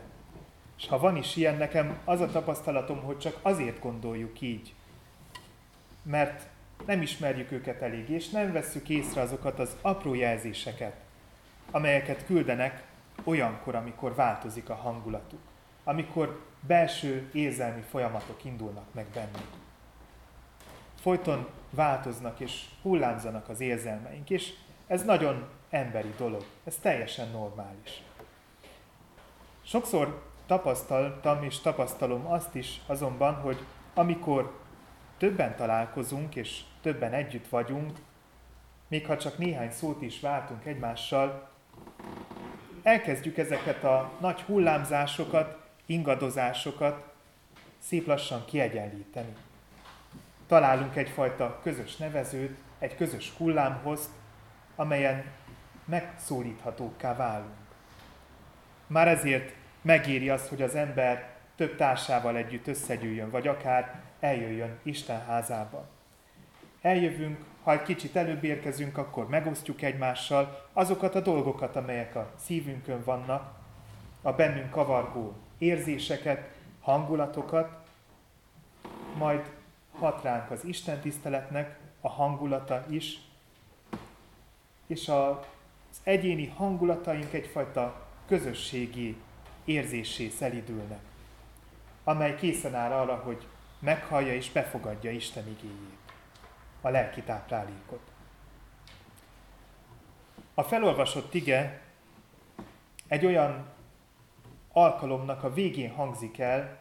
És 0.78 0.88
ha 0.88 1.00
van 1.00 1.16
is 1.16 1.36
ilyen, 1.36 1.56
nekem 1.58 1.98
az 2.06 2.22
a 2.22 2.28
tapasztalatom, 2.28 3.02
hogy 3.02 3.18
csak 3.18 3.40
azért 3.42 3.80
gondoljuk 3.80 4.42
így, 4.42 4.74
mert 6.04 6.48
nem 6.86 7.02
ismerjük 7.02 7.52
őket 7.52 7.82
elég, 7.82 8.10
és 8.10 8.30
nem 8.30 8.52
vesszük 8.52 8.90
észre 8.90 9.22
azokat 9.22 9.60
az 9.60 9.76
apró 9.82 10.14
jelzéseket, 10.14 10.94
amelyeket 11.72 12.26
küldenek 12.26 12.84
olyankor, 13.24 13.76
amikor 13.76 14.16
változik 14.16 14.70
a 14.70 14.76
hangulatuk, 14.76 15.42
amikor 15.84 16.42
belső 16.68 17.30
érzelmi 17.34 17.82
folyamatok 17.82 18.46
indulnak 18.46 18.94
meg 18.94 19.06
bennünk. 19.14 19.50
Folyton 21.00 21.48
változnak 21.70 22.40
és 22.40 22.66
hullámzanak 22.82 23.50
az 23.50 23.60
érzelmeink, 23.60 24.30
és 24.30 24.54
ez 24.88 25.04
nagyon 25.04 25.48
emberi 25.70 26.14
dolog, 26.18 26.44
ez 26.64 26.76
teljesen 26.76 27.30
normális. 27.32 28.02
Sokszor 29.70 30.22
tapasztaltam 30.46 31.44
és 31.44 31.60
tapasztalom 31.60 32.26
azt 32.26 32.56
is 32.56 32.82
azonban, 32.86 33.36
hogy 33.36 33.66
amikor 33.94 34.60
többen 35.18 35.56
találkozunk 35.56 36.36
és 36.36 36.62
többen 36.82 37.14
együtt 37.14 37.48
vagyunk, 37.48 37.98
még 38.88 39.06
ha 39.06 39.18
csak 39.18 39.38
néhány 39.38 39.72
szót 39.72 40.02
is 40.02 40.20
váltunk 40.20 40.66
egymással, 40.66 41.50
elkezdjük 42.84 43.38
ezeket 43.38 43.84
a 43.84 44.12
nagy 44.20 44.42
hullámzásokat, 44.42 45.58
ingadozásokat 45.86 47.14
szép 47.80 48.08
lassan 48.08 48.46
kiegyenlíteni. 48.46 49.36
Találunk 50.48 50.96
egyfajta 50.96 51.60
közös 51.64 51.96
nevezőt, 51.96 52.58
egy 52.80 52.96
közös 52.96 53.34
hullámhoz, 53.38 54.10
amelyen 54.76 55.26
megszólíthatókká 55.86 57.16
válunk. 57.16 57.67
Már 58.88 59.08
ezért 59.08 59.54
megéri 59.82 60.30
az, 60.30 60.48
hogy 60.48 60.62
az 60.62 60.76
ember 60.76 61.36
több 61.56 61.76
társával 61.76 62.36
együtt 62.36 62.68
összegyűjjön, 62.68 63.30
vagy 63.30 63.48
akár 63.48 64.02
eljöjjön 64.20 64.80
Isten 64.84 65.26
házába. 65.26 65.88
Eljövünk, 66.82 67.46
ha 67.64 67.72
egy 67.72 67.84
kicsit 67.84 68.16
előbb 68.16 68.44
érkezünk, 68.44 68.98
akkor 68.98 69.30
megosztjuk 69.30 69.82
egymással 69.82 70.70
azokat 70.74 71.16
a 71.16 71.20
dolgokat, 71.20 71.76
amelyek 71.76 72.16
a 72.16 72.32
szívünkön 72.36 73.04
vannak, 73.04 73.56
a 74.22 74.32
bennünk 74.32 74.70
kavargó 74.70 75.34
érzéseket, 75.58 76.50
hangulatokat, 76.82 77.70
majd 79.18 79.52
hat 79.92 80.24
ránk 80.24 80.52
az 80.52 80.66
Isten 80.66 81.00
tiszteletnek 81.00 81.80
a 82.02 82.10
hangulata 82.10 82.86
is, 82.90 83.20
és 84.88 85.10
az 85.10 85.36
egyéni 86.04 86.48
hangulataink 86.48 87.34
egyfajta 87.34 88.07
közösségi 88.28 89.16
érzésé 89.66 90.30
szelidülnek, 90.30 91.02
amely 92.04 92.36
készen 92.36 92.76
áll 92.76 92.92
arra, 92.92 93.16
hogy 93.16 93.48
meghallja 93.80 94.34
és 94.34 94.52
befogadja 94.52 95.12
Isten 95.12 95.48
igéjét, 95.48 95.98
a 96.82 96.90
lelki 96.90 97.22
táplálékot. 97.22 98.12
A 100.54 100.64
felolvasott 100.64 101.34
ige 101.34 101.82
egy 103.08 103.26
olyan 103.26 103.66
alkalomnak 104.72 105.44
a 105.44 105.54
végén 105.54 105.92
hangzik 105.92 106.40
el, 106.40 106.78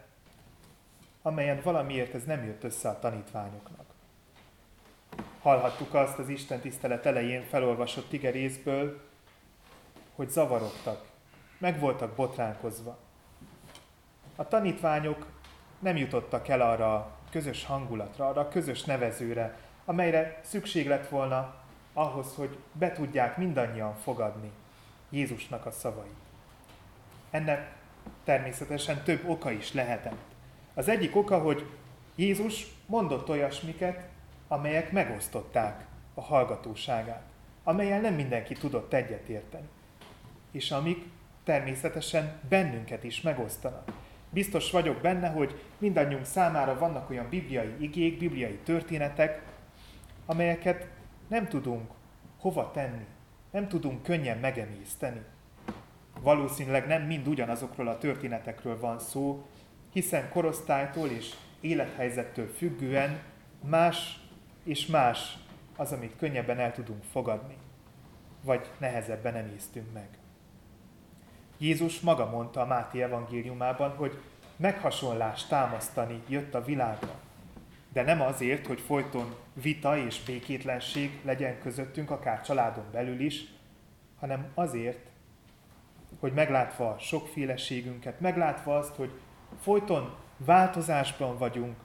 amelyen 1.23 1.61
valamiért 1.63 2.15
ez 2.15 2.25
nem 2.25 2.45
jött 2.45 2.65
össze 2.65 2.89
a 2.89 2.99
tanítványoknak. 2.99 3.87
Hallhattuk 5.41 5.95
azt 5.95 6.19
az 6.19 6.29
Isten 6.29 6.61
tisztelet 6.61 7.07
elején 7.07 7.43
felolvasott 7.43 8.13
ige 8.13 8.31
részből, 8.31 9.01
hogy 10.15 10.31
zavarodtak, 10.31 11.16
meg 11.59 11.81
voltak 11.81 12.15
botránkozva. 12.15 12.99
A 14.37 14.49
tanítványok 14.49 15.27
nem 15.79 15.97
jutottak 15.97 16.49
el 16.49 16.61
arra 16.61 16.95
a 16.95 17.11
közös 17.31 17.65
hangulatra, 17.65 18.29
arra 18.29 18.41
a 18.41 18.49
közös 18.49 18.85
nevezőre, 18.85 19.59
amelyre 19.85 20.41
szükség 20.45 20.87
lett 20.87 21.09
volna 21.09 21.55
ahhoz, 21.93 22.35
hogy 22.35 22.59
be 22.73 22.93
tudják 22.93 23.37
mindannyian 23.37 23.95
fogadni 23.97 24.51
Jézusnak 25.11 25.67
a 25.67 25.71
szavait. 25.71 26.15
Ennek 27.31 27.73
természetesen 28.25 29.03
több 29.03 29.29
oka 29.29 29.51
is 29.51 29.73
lehetett. 29.73 30.25
Az 30.75 30.89
egyik 30.89 31.17
oka, 31.17 31.39
hogy 31.39 31.71
Jézus 32.15 32.67
mondott 32.87 33.29
olyasmiket, 33.29 34.09
amelyek 34.49 34.93
megosztották 34.93 35.87
a 36.15 36.21
hallgatóságát, 36.21 37.23
amelyel 37.65 38.01
nem 38.01 38.15
mindenki 38.15 38.55
tudott 38.55 38.93
egyetérteni, 38.93 39.69
és 40.51 40.71
amik 40.71 41.05
természetesen 41.47 42.41
bennünket 42.49 43.05
is 43.05 43.21
megosztanak. 43.21 43.93
Biztos 44.31 44.71
vagyok 44.71 45.01
benne, 45.01 45.29
hogy 45.29 45.63
mindannyiunk 45.79 46.25
számára 46.25 46.79
vannak 46.79 47.11
olyan 47.11 47.29
bibliai 47.29 47.75
igék, 47.79 48.19
bibliai 48.19 48.59
történetek, 48.65 49.43
amelyeket 50.27 50.89
nem 51.29 51.49
tudunk 51.49 51.91
hova 52.39 52.71
tenni, 52.71 53.07
nem 53.51 53.69
tudunk 53.69 54.03
könnyen 54.03 54.39
megemészteni. 54.39 55.21
Valószínűleg 56.21 56.87
nem 56.87 57.03
mind 57.03 57.27
ugyanazokról 57.27 57.89
a 57.89 57.99
történetekről 57.99 58.81
van 58.81 58.99
szó, 58.99 59.47
hiszen 59.93 60.29
korosztálytól 60.29 61.09
és 61.09 61.35
élethelyzettől 61.61 62.47
függően 62.47 63.21
más 63.69 64.21
és 64.65 64.87
más 64.87 65.39
az, 65.77 65.93
amit 65.93 66.17
könnyebben 66.17 66.59
el 66.59 66.73
tudunk 66.73 67.03
fogadni, 67.05 67.57
vagy 68.43 68.71
nehezebben 68.79 69.35
emésztünk 69.35 69.93
meg. 69.93 70.09
Jézus 71.59 72.01
maga 72.01 72.31
mondta 72.31 72.61
a 72.61 72.67
Máté 72.67 73.03
evangéliumában, 73.03 73.97
hogy 73.97 74.19
meghasonlást 74.57 75.49
támasztani 75.49 76.23
jött 76.29 76.55
a 76.55 76.65
világra. 76.65 77.15
De 77.93 78.03
nem 78.03 78.21
azért, 78.21 78.67
hogy 78.67 78.81
folyton 78.81 79.35
vita 79.53 79.97
és 79.97 80.23
békétlenség 80.23 81.21
legyen 81.25 81.61
közöttünk, 81.61 82.11
akár 82.11 82.43
családon 82.43 82.85
belül 82.93 83.21
is, 83.21 83.45
hanem 84.19 84.51
azért, 84.55 85.07
hogy 86.21 86.33
meglátva 86.33 86.89
a 86.89 86.99
sokféleségünket, 86.99 88.21
meglátva 88.21 88.77
azt, 88.77 88.95
hogy 88.95 89.11
folyton 89.61 90.15
változásban 90.37 91.39
vagyunk, 91.39 91.77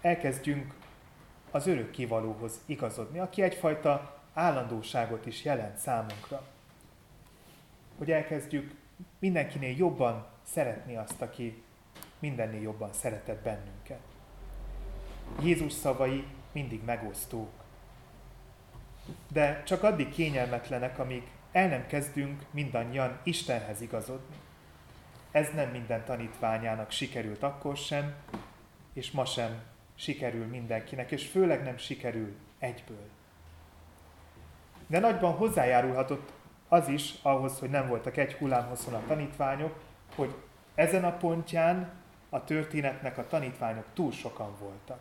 elkezdjünk 0.00 0.74
az 1.50 1.66
örök 1.66 1.90
kivalóhoz 1.90 2.60
igazodni, 2.66 3.18
aki 3.18 3.42
egyfajta 3.42 4.20
állandóságot 4.34 5.26
is 5.26 5.44
jelent 5.44 5.76
számunkra 5.76 6.42
hogy 8.00 8.10
elkezdjük 8.10 8.74
mindenkinél 9.18 9.76
jobban 9.76 10.26
szeretni 10.42 10.96
azt, 10.96 11.20
aki 11.20 11.62
mindennél 12.18 12.60
jobban 12.60 12.92
szeretett 12.92 13.42
bennünket. 13.42 14.00
Jézus 15.42 15.72
szavai 15.72 16.24
mindig 16.52 16.84
megosztók. 16.84 17.50
De 19.28 19.62
csak 19.62 19.82
addig 19.82 20.08
kényelmetlenek, 20.08 20.98
amíg 20.98 21.22
el 21.52 21.68
nem 21.68 21.86
kezdünk 21.86 22.42
mindannyian 22.50 23.18
Istenhez 23.22 23.80
igazodni. 23.80 24.36
Ez 25.30 25.48
nem 25.54 25.70
minden 25.70 26.04
tanítványának 26.04 26.90
sikerült 26.90 27.42
akkor 27.42 27.76
sem, 27.76 28.14
és 28.92 29.10
ma 29.10 29.24
sem 29.24 29.62
sikerül 29.94 30.46
mindenkinek, 30.46 31.10
és 31.10 31.26
főleg 31.26 31.62
nem 31.62 31.76
sikerül 31.76 32.36
egyből. 32.58 33.08
De 34.86 34.98
nagyban 34.98 35.32
hozzájárulhatott 35.32 36.32
az 36.72 36.88
is 36.88 37.14
ahhoz, 37.22 37.58
hogy 37.58 37.70
nem 37.70 37.88
voltak 37.88 38.16
egy 38.16 38.32
hullámhosszon 38.32 38.94
a 38.94 39.02
tanítványok, 39.06 39.74
hogy 40.14 40.34
ezen 40.74 41.04
a 41.04 41.16
pontján 41.16 41.90
a 42.28 42.44
történetnek 42.44 43.18
a 43.18 43.26
tanítványok 43.26 43.84
túl 43.94 44.12
sokan 44.12 44.56
voltak. 44.60 44.98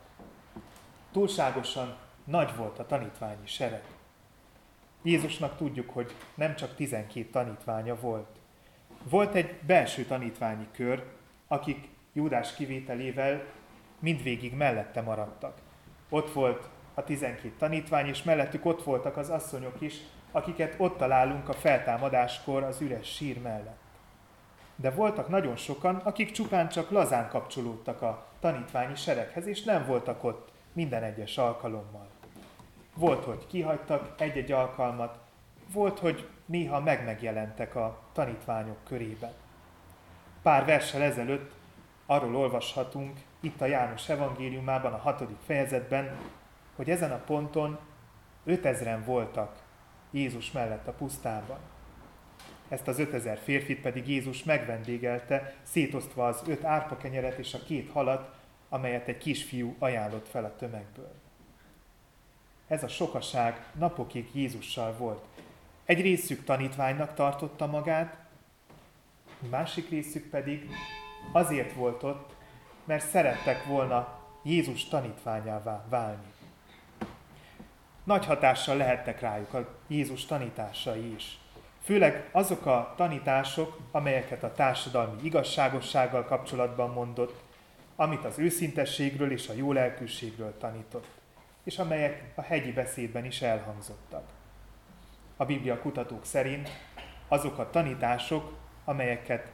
Túlságosan 1.12 1.96
nagy 2.24 2.56
volt 2.56 2.80
a 2.80 2.86
tanítványi 2.86 3.48
sereg. 3.48 3.84
Jézusnak 5.02 5.58
tudjuk, 5.58 5.90
hogy 5.90 6.16
nem 6.36 6.56
csak 6.56 6.76
12 6.76 7.30
tanítványa 7.30 7.96
volt. 8.00 8.28
Volt 9.04 9.36
egy 9.36 9.60
belső 9.62 10.06
tanítványi 10.06 10.68
kör, 10.72 11.06
akik 11.48 11.90
Júdás 12.14 12.54
kivételével 12.54 13.44
mindvégig 14.00 14.54
mellette 14.54 15.02
maradtak. 15.02 15.58
Ott 16.10 16.34
volt 16.34 16.70
a 17.00 17.04
12 17.04 17.54
tanítvány, 17.58 18.08
és 18.08 18.24
mellettük 18.24 18.66
ott 18.66 18.84
voltak 18.84 19.18
az 19.18 19.30
asszonyok 19.30 19.82
is, 19.82 19.94
akiket 20.32 20.76
ott 20.78 20.98
találunk 20.98 21.50
a 21.50 21.54
feltámadáskor 21.54 22.64
az 22.64 22.82
üres 22.82 23.08
sír 23.08 23.42
mellett. 23.42 23.78
De 24.76 24.92
voltak 24.92 25.28
nagyon 25.28 25.56
sokan, 25.56 25.96
akik 25.96 26.32
csupán 26.32 26.70
csak 26.70 26.90
lazán 26.90 27.30
kapcsolódtak 27.30 28.02
a 28.02 28.26
tanítványi 28.40 28.96
sereghez, 28.96 29.48
és 29.48 29.64
nem 29.64 29.86
voltak 29.86 30.24
ott 30.24 30.52
minden 30.74 31.04
egyes 31.04 31.38
alkalommal. 31.38 32.08
Volt, 32.96 33.24
hogy 33.24 33.48
kihagytak 33.48 34.22
egy-egy 34.22 34.52
alkalmat, 34.52 35.18
volt, 35.74 36.00
hogy 36.00 36.28
néha 36.46 36.80
megmegjelentek 36.80 37.76
a 37.76 38.00
tanítványok 38.14 38.84
körében. 38.84 39.32
Pár 40.42 40.66
verssel 40.66 41.02
ezelőtt 41.02 41.52
arról 42.06 42.36
olvashatunk 42.36 43.20
itt 43.40 43.62
a 43.62 43.66
János 43.66 44.10
evangéliumában, 44.10 44.94
a 44.94 44.98
hatodik 44.98 45.38
fejezetben, 45.46 46.18
hogy 46.80 46.90
ezen 46.90 47.12
a 47.12 47.24
ponton 47.26 47.80
5000-en 48.48 49.02
voltak 49.06 49.62
Jézus 50.12 50.52
mellett 50.52 50.88
a 50.88 50.92
pusztában. 50.92 51.58
Ezt 52.70 52.88
az 52.88 53.00
5000 53.00 53.38
férfit 53.38 53.82
pedig 53.82 54.08
Jézus 54.08 54.44
megvendégelte, 54.44 55.54
szétosztva 55.64 56.28
az 56.28 56.42
öt 56.48 56.64
árpakenyeret 56.64 57.38
és 57.38 57.54
a 57.54 57.64
két 57.64 57.92
halat, 57.92 58.36
amelyet 58.70 59.08
egy 59.08 59.18
kisfiú 59.18 59.76
ajánlott 59.80 60.28
fel 60.28 60.46
a 60.46 60.56
tömegből. 60.56 61.12
Ez 62.68 62.84
a 62.84 62.88
sokaság 62.88 63.66
napokig 63.74 64.30
Jézussal 64.34 64.96
volt. 64.98 65.26
Egy 65.86 66.02
részük 66.02 66.44
tanítványnak 66.44 67.14
tartotta 67.14 67.66
magát, 67.66 68.18
másik 69.50 69.90
részük 69.90 70.30
pedig 70.30 70.70
azért 71.32 71.74
volt 71.74 72.04
ott, 72.04 72.36
mert 72.84 73.10
szerettek 73.10 73.66
volna 73.66 74.20
Jézus 74.44 74.88
tanítványává 74.88 75.86
válni. 75.90 76.38
Nagy 78.10 78.26
hatással 78.26 78.78
lehettek 78.78 79.20
rájuk 79.20 79.54
a 79.54 79.68
Jézus 79.88 80.26
tanításai 80.26 81.14
is. 81.14 81.40
Főleg 81.84 82.30
azok 82.32 82.66
a 82.66 82.94
tanítások, 82.98 83.78
amelyeket 83.92 84.44
a 84.44 84.54
társadalmi 84.54 85.24
igazságossággal 85.24 86.24
kapcsolatban 86.24 86.90
mondott, 86.90 87.42
amit 87.96 88.26
az 88.26 88.40
őszintességről 88.40 89.32
és 89.32 89.48
a 89.48 89.54
jó 89.54 89.72
lelkűségről 89.74 90.58
tanított, 90.58 91.08
és 91.64 91.78
amelyek 91.80 92.24
a 92.36 92.42
hegyi 92.42 92.72
beszédben 92.72 93.26
is 93.26 93.42
elhangzottak. 93.42 94.24
A 95.38 95.46
Biblia 95.46 95.80
kutatók 95.80 96.26
szerint 96.26 96.70
azok 97.28 97.58
a 97.58 97.70
tanítások, 97.70 98.54
amelyeket 98.86 99.52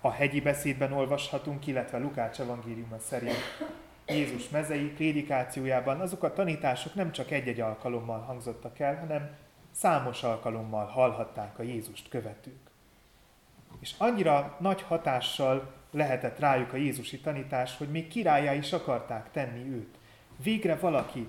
a 0.00 0.10
hegyi 0.10 0.40
beszédben 0.40 0.92
olvashatunk, 0.92 1.66
illetve 1.66 1.98
Lukács 1.98 2.40
evangéliuma 2.40 2.98
szerint 2.98 3.76
Jézus 4.06 4.48
mezei 4.48 4.88
prédikációjában 4.88 6.00
azok 6.00 6.22
a 6.22 6.32
tanítások 6.32 6.94
nem 6.94 7.12
csak 7.12 7.30
egy-egy 7.30 7.60
alkalommal 7.60 8.20
hangzottak 8.20 8.78
el, 8.78 8.98
hanem 8.98 9.30
számos 9.70 10.22
alkalommal 10.22 10.86
hallhatták 10.86 11.58
a 11.58 11.62
Jézust 11.62 12.08
követők. 12.08 12.70
És 13.80 13.94
annyira 13.98 14.56
nagy 14.60 14.82
hatással 14.82 15.72
lehetett 15.90 16.38
rájuk 16.38 16.72
a 16.72 16.76
Jézusi 16.76 17.20
tanítás, 17.20 17.76
hogy 17.76 17.88
még 17.88 18.08
királyá 18.08 18.54
is 18.54 18.72
akarták 18.72 19.30
tenni 19.30 19.70
őt. 19.70 19.98
Végre 20.42 20.76
valaki, 20.76 21.28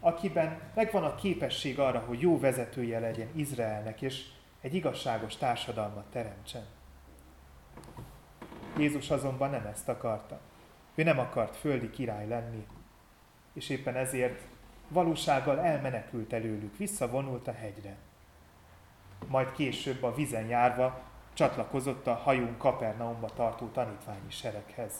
akiben 0.00 0.60
megvan 0.74 1.04
a 1.04 1.14
képesség 1.14 1.78
arra, 1.78 1.98
hogy 1.98 2.20
jó 2.20 2.38
vezetője 2.38 2.98
legyen 2.98 3.28
Izraelnek, 3.34 4.02
és 4.02 4.24
egy 4.60 4.74
igazságos 4.74 5.36
társadalmat 5.36 6.10
teremtsen. 6.10 6.66
Jézus 8.78 9.10
azonban 9.10 9.50
nem 9.50 9.66
ezt 9.66 9.88
akarta. 9.88 10.40
Ő 10.98 11.02
nem 11.02 11.18
akart 11.18 11.56
földi 11.56 11.90
király 11.90 12.28
lenni, 12.28 12.66
és 13.52 13.68
éppen 13.68 13.96
ezért 13.96 14.40
valósággal 14.88 15.60
elmenekült 15.60 16.32
előlük, 16.32 16.76
visszavonult 16.76 17.48
a 17.48 17.52
hegyre. 17.52 17.96
Majd 19.26 19.52
később 19.52 20.02
a 20.02 20.14
vizen 20.14 20.46
járva 20.46 21.00
csatlakozott 21.32 22.06
a 22.06 22.14
hajún 22.14 22.56
Kapernaumba 22.56 23.28
tartó 23.28 23.66
tanítványi 23.66 24.30
sereghez. 24.30 24.92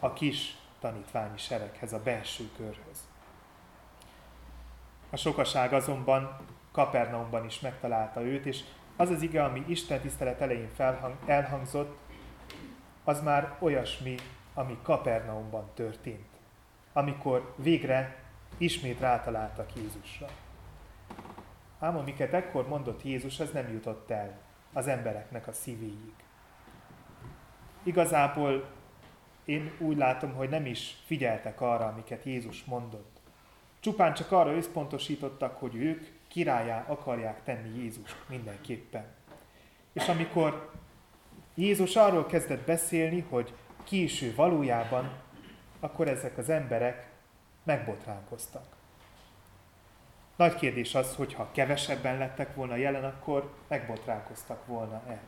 A 0.00 0.12
kis 0.12 0.56
tanítványi 0.80 1.38
sereghez, 1.38 1.92
a 1.92 2.02
belső 2.02 2.50
körhöz. 2.56 3.08
A 5.10 5.16
sokaság 5.16 5.72
azonban 5.72 6.36
Kapernaumban 6.72 7.44
is 7.44 7.60
megtalálta 7.60 8.22
őt, 8.22 8.46
és 8.46 8.60
az 8.96 9.10
az 9.10 9.22
ige, 9.22 9.44
ami 9.44 9.64
Isten 9.66 10.00
tisztelet 10.00 10.40
elején 10.40 10.70
felhang, 10.74 11.14
elhangzott, 11.26 11.98
az 13.04 13.22
már 13.22 13.56
olyasmi, 13.58 14.16
ami 14.60 14.78
Kapernaumban 14.82 15.70
történt, 15.74 16.28
amikor 16.92 17.54
végre 17.56 18.16
ismét 18.56 19.00
rátaláltak 19.00 19.76
Jézusra. 19.76 20.26
Ám 21.78 21.96
amiket 21.96 22.32
ekkor 22.32 22.68
mondott 22.68 23.02
Jézus, 23.02 23.40
az 23.40 23.50
nem 23.50 23.72
jutott 23.72 24.10
el 24.10 24.38
az 24.72 24.86
embereknek 24.86 25.46
a 25.46 25.52
szívéig. 25.52 26.14
Igazából 27.82 28.68
én 29.44 29.72
úgy 29.78 29.96
látom, 29.96 30.32
hogy 30.32 30.48
nem 30.48 30.66
is 30.66 30.96
figyeltek 31.04 31.60
arra, 31.60 31.86
amiket 31.86 32.24
Jézus 32.24 32.64
mondott. 32.64 33.20
Csupán 33.80 34.14
csak 34.14 34.32
arra 34.32 34.54
összpontosítottak, 34.54 35.56
hogy 35.56 35.74
ők 35.74 36.06
királyá 36.28 36.84
akarják 36.88 37.42
tenni 37.42 37.78
Jézus 37.78 38.16
mindenképpen. 38.28 39.04
És 39.92 40.08
amikor 40.08 40.70
Jézus 41.54 41.96
arról 41.96 42.26
kezdett 42.26 42.66
beszélni, 42.66 43.20
hogy 43.28 43.54
ki 43.84 44.02
is 44.02 44.22
ő 44.22 44.34
valójában, 44.34 45.10
akkor 45.80 46.08
ezek 46.08 46.38
az 46.38 46.48
emberek 46.48 47.08
megbotránkoztak. 47.62 48.64
Nagy 50.36 50.54
kérdés 50.54 50.94
az, 50.94 51.14
hogy 51.14 51.34
ha 51.34 51.50
kevesebben 51.52 52.18
lettek 52.18 52.54
volna 52.54 52.76
jelen, 52.76 53.04
akkor 53.04 53.52
megbotránkoztak 53.68 54.66
volna-e. 54.66 55.20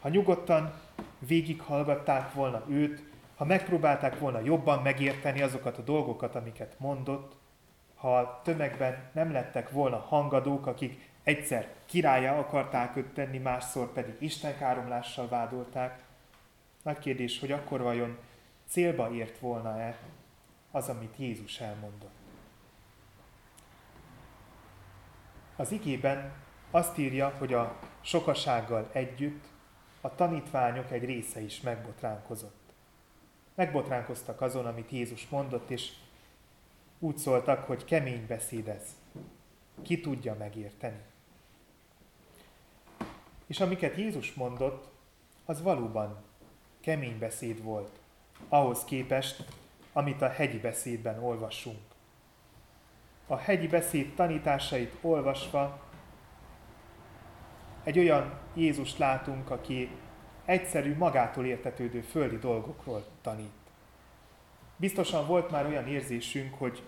Ha 0.00 0.08
nyugodtan 0.08 0.74
végighallgatták 1.18 2.32
volna 2.32 2.62
őt, 2.68 3.02
ha 3.36 3.44
megpróbálták 3.44 4.18
volna 4.18 4.40
jobban 4.40 4.82
megérteni 4.82 5.42
azokat 5.42 5.78
a 5.78 5.82
dolgokat, 5.82 6.34
amiket 6.34 6.74
mondott, 6.78 7.36
ha 7.94 8.18
a 8.18 8.40
tömegben 8.42 9.10
nem 9.12 9.32
lettek 9.32 9.70
volna 9.70 9.98
hangadók, 9.98 10.66
akik 10.66 11.10
egyszer 11.22 11.68
királyá 11.86 12.38
akarták 12.38 12.96
őt 12.96 13.14
tenni, 13.14 13.38
másszor 13.38 13.92
pedig 13.92 14.16
istenkáromlással 14.18 15.28
vádolták, 15.28 16.03
nagy 16.84 16.98
kérdés, 16.98 17.40
hogy 17.40 17.52
akkor 17.52 17.80
vajon 17.80 18.18
célba 18.68 19.12
ért 19.12 19.38
volna-e 19.38 19.98
az, 20.70 20.88
amit 20.88 21.16
Jézus 21.16 21.60
elmondott. 21.60 22.14
Az 25.56 25.72
igében 25.72 26.32
azt 26.70 26.98
írja, 26.98 27.34
hogy 27.38 27.52
a 27.52 27.78
sokasággal 28.00 28.90
együtt 28.92 29.44
a 30.00 30.14
tanítványok 30.14 30.90
egy 30.90 31.04
része 31.04 31.40
is 31.40 31.60
megbotránkozott. 31.60 32.72
Megbotránkoztak 33.54 34.40
azon, 34.40 34.66
amit 34.66 34.90
Jézus 34.90 35.28
mondott, 35.28 35.70
és 35.70 35.92
úgy 36.98 37.16
szóltak, 37.16 37.66
hogy 37.66 37.84
kemény 37.84 38.26
beszéd 38.26 38.68
ez. 38.68 38.96
Ki 39.82 40.00
tudja 40.00 40.34
megérteni? 40.34 41.02
És 43.46 43.60
amiket 43.60 43.96
Jézus 43.96 44.34
mondott, 44.34 44.92
az 45.44 45.62
valóban 45.62 46.22
kemény 46.84 47.18
beszéd 47.18 47.62
volt, 47.62 48.00
ahhoz 48.48 48.84
képest, 48.84 49.44
amit 49.92 50.22
a 50.22 50.28
hegyi 50.28 50.58
beszédben 50.58 51.22
olvasunk. 51.22 51.82
A 53.26 53.36
hegyi 53.36 53.66
beszéd 53.66 54.14
tanításait 54.14 54.94
olvasva 55.00 55.80
egy 57.84 57.98
olyan 57.98 58.32
Jézust 58.54 58.98
látunk, 58.98 59.50
aki 59.50 59.90
egyszerű, 60.44 60.96
magától 60.96 61.46
értetődő 61.46 62.00
földi 62.00 62.38
dolgokról 62.38 63.04
tanít. 63.22 63.52
Biztosan 64.76 65.26
volt 65.26 65.50
már 65.50 65.66
olyan 65.66 65.86
érzésünk, 65.86 66.54
hogy 66.54 66.82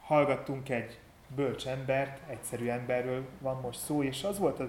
hallgattunk 0.00 0.68
egy 0.68 0.98
bölcs 1.34 1.66
embert, 1.66 2.30
egyszerű 2.30 2.68
emberről 2.68 3.28
van 3.40 3.60
most 3.60 3.78
szó, 3.78 4.02
és 4.02 4.24
az 4.24 4.38
volt, 4.38 4.62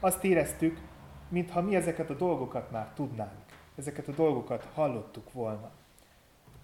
azt 0.00 0.24
éreztük, 0.24 0.80
mintha 1.28 1.62
mi 1.62 1.74
ezeket 1.74 2.10
a 2.10 2.14
dolgokat 2.14 2.70
már 2.70 2.92
tudnánk, 2.94 3.45
ezeket 3.76 4.08
a 4.08 4.12
dolgokat 4.12 4.68
hallottuk 4.74 5.32
volna. 5.32 5.70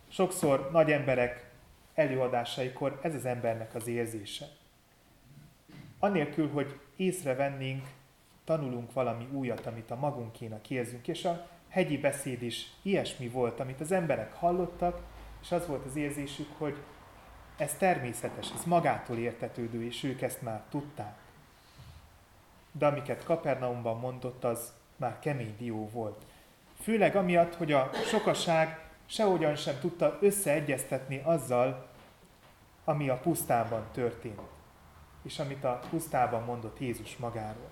Sokszor 0.08 0.70
nagy 0.72 0.90
emberek 0.90 1.50
előadásaikor 1.94 2.98
ez 3.02 3.14
az 3.14 3.24
embernek 3.24 3.74
az 3.74 3.86
érzése. 3.86 4.46
Annélkül, 5.98 6.50
hogy 6.50 6.80
észrevennénk, 6.96 7.86
tanulunk 8.44 8.92
valami 8.92 9.28
újat, 9.32 9.66
amit 9.66 9.90
a 9.90 9.96
magunkénak 9.96 10.70
érzünk, 10.70 11.08
és 11.08 11.24
a 11.24 11.48
hegyi 11.68 11.98
beszéd 11.98 12.42
is 12.42 12.66
ilyesmi 12.82 13.28
volt, 13.28 13.60
amit 13.60 13.80
az 13.80 13.92
emberek 13.92 14.32
hallottak, 14.34 15.00
és 15.42 15.52
az 15.52 15.66
volt 15.66 15.84
az 15.84 15.96
érzésük, 15.96 16.48
hogy 16.58 16.76
ez 17.56 17.74
természetes, 17.74 18.50
ez 18.54 18.64
magától 18.64 19.16
értetődő, 19.16 19.84
és 19.84 20.02
ők 20.02 20.22
ezt 20.22 20.42
már 20.42 20.62
tudták. 20.70 21.16
De 22.72 22.86
amiket 22.86 23.24
Kapernaumban 23.24 23.98
mondott, 23.98 24.44
az 24.44 24.72
már 24.96 25.18
kemény 25.18 25.54
dió 25.58 25.88
volt. 25.88 26.24
Főleg 26.82 27.16
amiatt, 27.16 27.54
hogy 27.54 27.72
a 27.72 27.90
sokaság 28.06 28.80
sehogyan 29.06 29.56
sem 29.56 29.78
tudta 29.80 30.18
összeegyeztetni 30.20 31.20
azzal, 31.24 31.86
ami 32.84 33.08
a 33.08 33.16
pusztában 33.16 33.84
történt, 33.92 34.40
és 35.22 35.38
amit 35.38 35.64
a 35.64 35.80
pusztában 35.90 36.42
mondott 36.42 36.80
Jézus 36.80 37.16
magáról. 37.16 37.68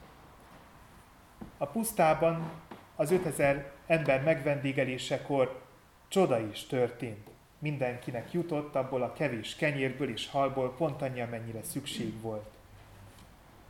A 1.59 1.67
pusztában 1.67 2.51
az 2.97 3.11
5000 3.11 3.73
ember 3.87 4.23
megvendégelésekor 4.23 5.63
csoda 6.09 6.39
is 6.39 6.67
történt. 6.67 7.29
Mindenkinek 7.59 8.33
jutott 8.33 8.75
abból 8.75 9.03
a 9.03 9.13
kevés 9.13 9.57
kenyérből 9.57 10.11
és 10.11 10.29
halból 10.29 10.75
pont 10.75 11.03
annyi, 11.03 11.21
amennyire 11.21 11.63
szükség 11.63 12.21
volt. 12.21 12.51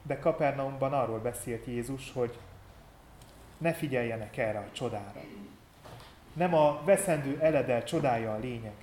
De 0.03 0.19
Kapernaumban 0.19 0.93
arról 0.93 1.19
beszélt 1.19 1.67
Jézus, 1.67 2.13
hogy 2.13 2.39
ne 3.61 3.73
figyeljenek 3.73 4.37
erre 4.37 4.59
a 4.59 4.73
csodára. 4.73 5.21
Nem 6.33 6.55
a 6.55 6.83
veszendő 6.85 7.39
eledel 7.41 7.85
csodája 7.85 8.33
a 8.33 8.39
lényeg. 8.39 8.75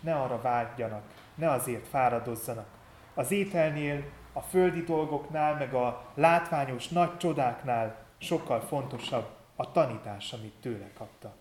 Ne 0.00 0.14
arra 0.14 0.40
vágyjanak, 0.40 1.02
ne 1.34 1.50
azért 1.50 1.86
fáradozzanak. 1.86 2.66
Az 3.14 3.30
ételnél, 3.30 4.04
a 4.32 4.40
földi 4.40 4.82
dolgoknál, 4.82 5.54
meg 5.54 5.74
a 5.74 6.10
látványos 6.14 6.88
nagy 6.88 7.16
csodáknál 7.16 7.96
sokkal 8.18 8.60
fontosabb 8.60 9.26
a 9.56 9.72
tanítás, 9.72 10.32
amit 10.32 10.54
tőle 10.60 10.90
kaptak. 10.94 11.36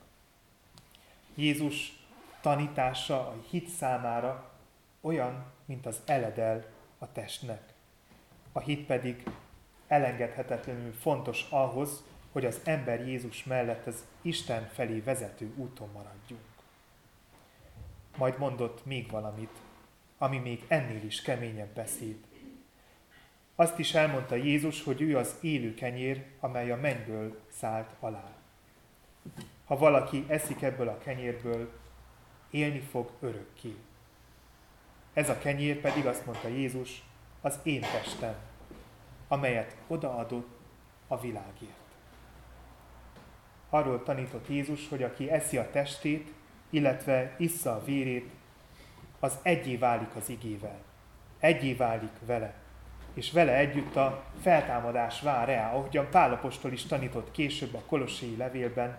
Jézus 1.35 2.05
tanítása 2.41 3.19
a 3.19 3.35
hit 3.49 3.67
számára 3.67 4.49
olyan, 5.01 5.43
mint 5.65 5.85
az 5.85 6.01
eledel 6.05 6.65
a 6.97 7.11
testnek. 7.11 7.73
A 8.51 8.59
hit 8.59 8.85
pedig 8.85 9.23
elengedhetetlenül 9.87 10.93
fontos 10.93 11.45
ahhoz, 11.49 12.03
hogy 12.33 12.45
az 12.45 12.59
ember 12.63 13.07
Jézus 13.07 13.43
mellett 13.43 13.85
az 13.85 14.05
Isten 14.21 14.69
felé 14.73 14.99
vezető 14.99 15.53
úton 15.55 15.89
maradjunk. 15.93 16.41
Majd 18.17 18.37
mondott 18.37 18.85
még 18.85 19.11
valamit, 19.11 19.57
ami 20.17 20.37
még 20.37 20.63
ennél 20.67 21.03
is 21.03 21.21
keményebb 21.21 21.73
beszéd. 21.73 22.17
Azt 23.55 23.79
is 23.79 23.93
elmondta 23.93 24.35
Jézus, 24.35 24.83
hogy 24.83 25.01
ő 25.01 25.17
az 25.17 25.35
élő 25.41 25.73
kenyér, 25.73 26.25
amely 26.39 26.71
a 26.71 26.75
mennyből 26.75 27.39
szállt 27.49 27.89
alá. 27.99 28.31
Ha 29.65 29.77
valaki 29.77 30.25
eszik 30.27 30.61
ebből 30.61 30.87
a 30.87 30.97
kenyérből, 30.97 31.71
élni 32.49 32.79
fog 32.79 33.11
örökké. 33.19 33.75
Ez 35.13 35.29
a 35.29 35.37
kenyér 35.37 35.81
pedig, 35.81 36.05
azt 36.05 36.25
mondta 36.25 36.47
Jézus, 36.47 37.03
az 37.41 37.59
én 37.63 37.81
testem, 37.81 38.35
amelyet 39.27 39.75
odaadott 39.87 40.59
a 41.07 41.19
világért. 41.19 41.82
Arról 43.73 44.03
tanított 44.03 44.47
Jézus, 44.49 44.89
hogy 44.89 45.03
aki 45.03 45.31
eszi 45.31 45.57
a 45.57 45.71
testét, 45.71 46.31
illetve 46.69 47.35
issza 47.37 47.71
a 47.71 47.83
vérét, 47.83 48.31
az 49.19 49.37
egyé 49.41 49.75
válik 49.75 50.15
az 50.15 50.29
igével. 50.29 50.77
Egyé 51.39 51.73
válik 51.73 52.11
vele. 52.25 52.53
És 53.13 53.31
vele 53.31 53.55
együtt 53.55 53.95
a 53.95 54.23
feltámadás 54.41 55.21
vár 55.21 55.47
rá, 55.47 55.73
ahogyan 55.73 56.09
Pálapostól 56.09 56.71
is 56.71 56.83
tanított 56.83 57.31
később 57.31 57.73
a 57.73 57.81
Kolossai 57.85 58.37
levélben, 58.37 58.97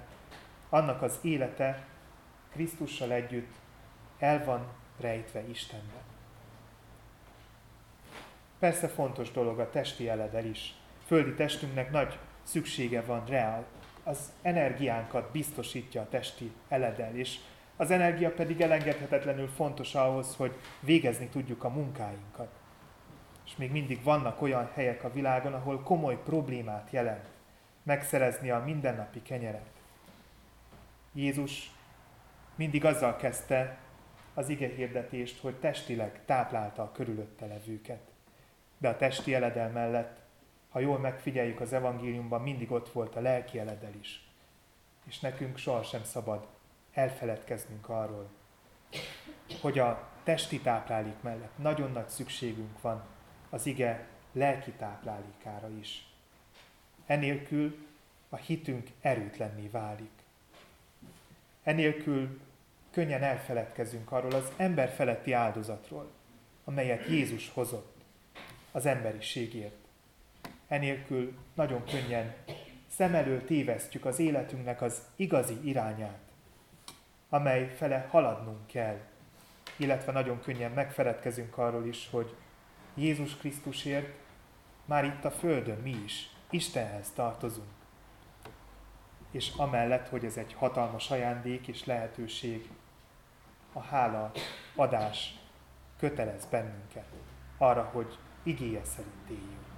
annak 0.69 1.03
az 1.03 1.19
élete 1.23 1.85
Krisztussal 2.53 3.13
együtt 3.13 3.53
el 4.19 4.45
van 4.45 4.67
rejtve 5.01 5.43
Istenben. 5.49 6.03
Persze 8.59 8.89
fontos 8.89 9.31
dolog 9.31 9.59
a 9.59 9.71
testi 9.71 10.09
eledel 10.09 10.45
is. 10.45 10.75
Földi 11.07 11.35
testünknek 11.35 11.91
nagy 11.91 12.19
szüksége 12.43 13.03
van 13.03 13.25
rá, 13.27 13.65
az 14.05 14.33
energiánkat 14.43 15.31
biztosítja 15.33 16.01
a 16.01 16.09
testi 16.09 16.53
eledel, 16.69 17.17
és 17.17 17.39
az 17.77 17.91
energia 17.91 18.31
pedig 18.31 18.61
elengedhetetlenül 18.61 19.49
fontos 19.49 19.95
ahhoz, 19.95 20.37
hogy 20.37 20.55
végezni 20.81 21.27
tudjuk 21.27 21.65
a 21.65 21.69
munkáinkat. 21.69 22.49
És 23.47 23.57
még 23.57 23.71
mindig 23.71 24.03
vannak 24.03 24.43
olyan 24.43 24.71
helyek 24.75 25.05
a 25.05 25.13
világon, 25.13 25.55
ahol 25.55 25.81
komoly 25.81 26.23
problémát 26.23 26.89
jelent 26.91 27.27
megszerezni 27.83 28.51
a 28.51 28.63
mindennapi 28.65 29.23
kenyeret. 29.23 29.71
Jézus 31.13 31.71
mindig 32.55 32.85
azzal 32.85 33.17
kezdte 33.17 33.79
az 34.35 34.49
ige 34.49 34.69
hirdetést, 34.69 35.41
hogy 35.41 35.55
testileg 35.55 36.21
táplálta 36.25 36.83
a 36.83 36.93
körülötte 36.93 37.47
levőket. 37.47 38.01
De 38.79 38.89
a 38.89 38.97
testi 38.97 39.35
eledel 39.35 39.69
mellett, 39.69 40.24
ha 40.75 40.81
jól 40.81 40.99
megfigyeljük 40.99 41.61
az 41.61 41.73
evangéliumban, 41.73 42.43
mindig 42.43 42.71
ott 42.71 42.93
volt 42.93 43.17
a 43.17 43.21
lelki 43.21 43.59
eledel 43.59 43.95
is. 44.01 44.29
És 45.05 45.21
nekünk 45.21 45.59
sohasem 45.59 46.05
szabad 46.05 46.47
elfeledkeznünk 46.93 47.89
arról, 47.89 48.29
hogy 49.61 49.79
a 49.79 50.09
testi 50.23 50.61
táplálék 50.61 51.21
mellett 51.21 51.59
nagyon 51.59 51.91
nagy 51.91 52.09
szükségünk 52.09 52.81
van 52.81 53.03
az 53.51 53.67
ige 53.67 54.07
lelki 54.33 54.71
táplálékára 54.71 55.69
is. 55.81 56.07
Enélkül 57.07 57.87
a 58.29 58.37
hitünk 58.37 58.89
erőtlenné 59.01 59.67
válik. 59.67 60.23
Enélkül 61.63 62.41
könnyen 62.91 63.23
elfeledkezünk 63.23 64.13
arról 64.13 64.33
az 64.33 64.53
ember 64.57 64.89
feletti 64.89 65.33
áldozatról, 65.33 66.11
amelyet 66.65 67.07
Jézus 67.07 67.51
hozott 67.51 67.97
az 68.73 68.87
emberiségért. 68.87 69.83
Enélkül 70.75 71.35
nagyon 71.55 71.85
könnyen 71.85 72.35
szem 72.87 73.15
elől 73.15 73.45
tévesztjük 73.45 74.05
az 74.05 74.19
életünknek 74.19 74.83
az 74.83 75.03
igazi 75.17 75.59
irányát, 75.63 76.19
amely 77.29 77.75
fele 77.77 78.07
haladnunk 78.11 78.67
kell, 78.67 78.99
illetve 79.77 80.13
nagyon 80.13 80.41
könnyen 80.41 80.71
megfeledkezünk 80.71 81.59
arról 81.59 81.87
is, 81.87 82.09
hogy 82.11 82.35
Jézus 82.95 83.37
Krisztusért 83.37 84.15
már 84.85 85.05
itt 85.05 85.25
a 85.25 85.31
Földön 85.31 85.79
mi 85.79 85.97
is 86.05 86.31
Istenhez 86.51 87.11
tartozunk. 87.11 87.73
És 89.31 89.53
amellett, 89.57 90.09
hogy 90.09 90.25
ez 90.25 90.37
egy 90.37 90.55
hatalmas 90.55 91.11
ajándék 91.11 91.69
és 91.69 91.85
lehetőség, 91.85 92.69
a 93.73 93.81
hála 93.81 94.33
adás 94.75 95.39
kötelez 95.99 96.47
bennünket 96.47 97.09
arra, 97.59 97.83
hogy 97.93 98.19
igéje 98.43 98.85
szerint 98.85 99.31
éljünk. 99.31 99.74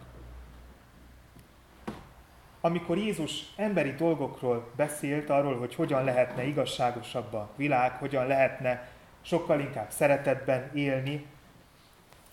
Amikor 2.67 2.99
Jézus 2.99 3.45
emberi 3.57 3.93
dolgokról 3.93 4.71
beszélt, 4.77 5.31
arról, 5.31 5.59
hogy 5.59 5.75
hogyan 5.75 6.05
lehetne 6.05 6.45
igazságosabb 6.45 7.35
a 7.35 7.51
világ, 7.57 7.93
hogyan 7.93 8.27
lehetne 8.27 8.89
sokkal 9.21 9.61
inkább 9.61 9.91
szeretetben 9.91 10.71
élni, 10.75 11.27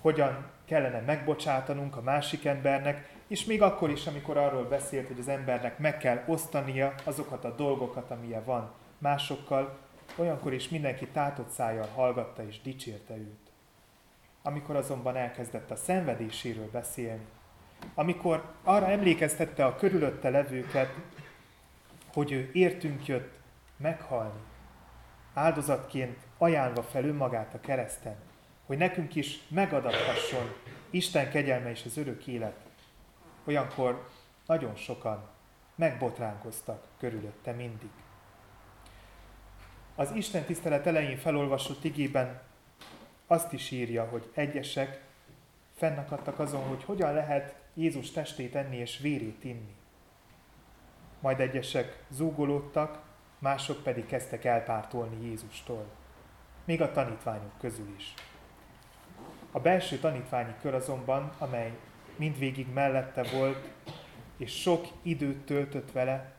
hogyan 0.01 0.45
kellene 0.65 0.99
megbocsátanunk 0.99 1.95
a 1.95 2.01
másik 2.01 2.45
embernek, 2.45 3.09
és 3.27 3.45
még 3.45 3.61
akkor 3.61 3.89
is, 3.89 4.07
amikor 4.07 4.37
arról 4.37 4.63
beszélt, 4.63 5.07
hogy 5.07 5.19
az 5.19 5.27
embernek 5.27 5.79
meg 5.79 5.97
kell 5.97 6.23
osztania 6.25 6.93
azokat 7.03 7.45
a 7.45 7.55
dolgokat, 7.55 8.11
amilyen 8.11 8.45
van 8.45 8.71
másokkal, 8.97 9.77
olyankor 10.15 10.53
is 10.53 10.69
mindenki 10.69 11.07
tátott 11.07 11.49
szájjal 11.49 11.87
hallgatta 11.95 12.45
és 12.47 12.61
dicsérte 12.61 13.13
őt. 13.13 13.51
Amikor 14.41 14.75
azonban 14.75 15.15
elkezdett 15.15 15.71
a 15.71 15.75
szenvedéséről 15.75 16.69
beszélni, 16.71 17.25
amikor 17.93 18.53
arra 18.63 18.89
emlékeztette 18.89 19.65
a 19.65 19.75
körülötte 19.75 20.29
levőket, 20.29 20.93
hogy 22.13 22.31
ő 22.31 22.49
értünk 22.53 23.05
jött 23.05 23.39
meghalni, 23.77 24.39
áldozatként 25.33 26.17
ajánlva 26.37 26.83
fel 26.83 27.03
önmagát 27.03 27.53
a 27.53 27.59
kereszten, 27.59 28.15
hogy 28.65 28.77
nekünk 28.77 29.15
is 29.15 29.39
megadathasson 29.47 30.53
Isten 30.89 31.29
kegyelme 31.29 31.69
és 31.69 31.85
az 31.85 31.97
örök 31.97 32.27
élet. 32.27 32.55
Olyankor 33.45 34.09
nagyon 34.47 34.75
sokan 34.75 35.29
megbotránkoztak 35.75 36.87
körülötte 36.99 37.51
mindig. 37.51 37.89
Az 39.95 40.11
Isten 40.11 40.43
tisztelet 40.43 40.87
elején 40.87 41.17
felolvasott 41.17 41.83
igében 41.83 42.41
azt 43.27 43.53
is 43.53 43.71
írja, 43.71 44.03
hogy 44.03 44.31
egyesek 44.33 45.01
fennakadtak 45.75 46.39
azon, 46.39 46.63
hogy 46.63 46.83
hogyan 46.83 47.13
lehet 47.13 47.55
Jézus 47.73 48.11
testét 48.11 48.55
enni 48.55 48.77
és 48.77 48.97
vérét 48.97 49.43
inni. 49.43 49.75
Majd 51.19 51.39
egyesek 51.39 52.03
zúgolódtak, 52.09 53.01
mások 53.39 53.83
pedig 53.83 54.05
kezdtek 54.05 54.45
elpártolni 54.45 55.25
Jézustól, 55.25 55.85
még 56.65 56.81
a 56.81 56.91
tanítványok 56.91 57.57
közül 57.59 57.93
is. 57.97 58.13
A 59.51 59.59
belső 59.59 59.97
tanítványi 59.97 60.53
kör 60.61 60.73
azonban, 60.73 61.31
amely 61.37 61.77
mindvégig 62.15 62.73
mellette 62.73 63.23
volt, 63.23 63.69
és 64.37 64.61
sok 64.61 64.87
időt 65.01 65.45
töltött 65.45 65.91
vele, 65.91 66.33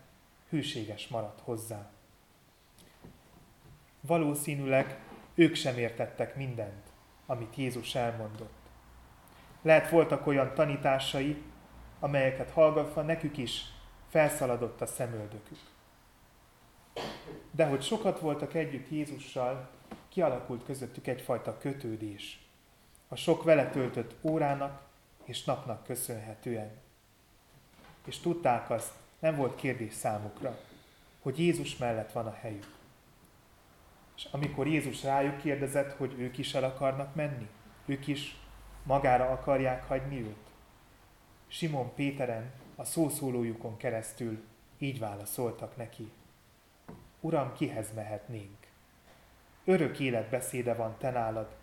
hűséges 0.49 1.09
maradt 1.09 1.41
hozzá. 1.41 1.91
Valószínűleg 4.01 4.99
ők 5.35 5.55
sem 5.55 5.78
értettek 5.78 6.37
mindent, 6.37 6.93
amit 7.26 7.57
Jézus 7.57 7.95
elmondott. 7.95 8.63
Lehet 9.64 9.90
voltak 9.90 10.26
olyan 10.26 10.54
tanításai, 10.54 11.42
amelyeket 12.00 12.50
hallgatva 12.50 13.02
nekük 13.02 13.36
is 13.36 13.62
felszaladott 14.08 14.80
a 14.80 14.86
szemöldökük. 14.86 15.58
De 17.50 17.66
hogy 17.66 17.82
sokat 17.82 18.20
voltak 18.20 18.54
együtt 18.54 18.90
Jézussal, 18.90 19.68
kialakult 20.08 20.64
közöttük 20.64 21.06
egyfajta 21.06 21.58
kötődés. 21.58 22.46
A 23.08 23.16
sok 23.16 23.42
vele 23.42 23.70
töltött 23.70 24.14
órának 24.22 24.82
és 25.24 25.44
napnak 25.44 25.84
köszönhetően. 25.84 26.70
És 28.04 28.18
tudták 28.18 28.70
azt, 28.70 28.92
nem 29.18 29.36
volt 29.36 29.54
kérdés 29.54 29.94
számukra, 29.94 30.58
hogy 31.22 31.38
Jézus 31.38 31.76
mellett 31.76 32.12
van 32.12 32.26
a 32.26 32.36
helyük. 32.40 32.68
És 34.16 34.28
amikor 34.30 34.66
Jézus 34.66 35.02
rájuk 35.02 35.38
kérdezett, 35.38 35.92
hogy 35.92 36.14
ők 36.18 36.38
is 36.38 36.54
el 36.54 36.64
akarnak 36.64 37.14
menni, 37.14 37.48
ők 37.86 38.06
is 38.06 38.36
magára 38.85 39.30
akarják 39.30 39.85
hagyni 39.85 40.20
őt, 40.20 40.51
Simon 41.47 41.95
Péteren 41.95 42.53
a 42.76 42.85
szószólójukon 42.85 43.76
keresztül 43.76 44.45
így 44.78 44.99
válaszoltak 44.99 45.76
neki. 45.76 46.12
Uram, 47.20 47.53
kihez 47.53 47.95
mehetnénk? 47.95 48.66
Örök 49.64 49.99
élet 49.99 50.30
beszéde 50.30 50.74
van 50.74 50.97
te 50.99 51.11
nálad, 51.11 51.55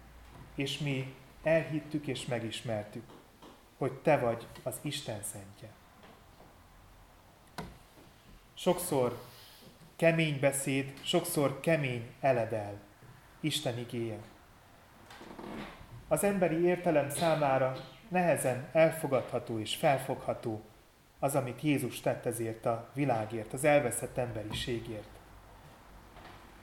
és 0.56 0.78
mi 0.78 1.16
elhittük 1.44 2.08
és 2.08 2.26
megismertük, 2.26 3.04
hogy 3.78 3.92
te 3.92 4.18
vagy 4.18 4.48
az 4.64 4.80
Isten 4.82 5.24
szentje. 5.24 5.70
Sokszor 8.54 9.22
kemény 9.96 10.40
beszéd, 10.40 10.94
sokszor 11.04 11.60
kemény 11.60 12.14
eledel, 12.20 12.80
Isten 13.40 13.78
igéje. 13.78 14.18
Az 16.12 16.24
emberi 16.24 16.66
értelem 16.66 17.10
számára 17.10 17.74
nehezen 18.08 18.68
elfogadható 18.72 19.60
és 19.60 19.76
felfogható 19.76 20.62
az, 21.20 21.36
amit 21.36 21.62
Jézus 21.62 22.00
tett 22.00 22.26
ezért 22.26 22.66
a 22.66 22.90
világért, 22.94 23.54
az 23.54 23.64
elveszett 23.64 24.18
emberiségért. 24.18 25.10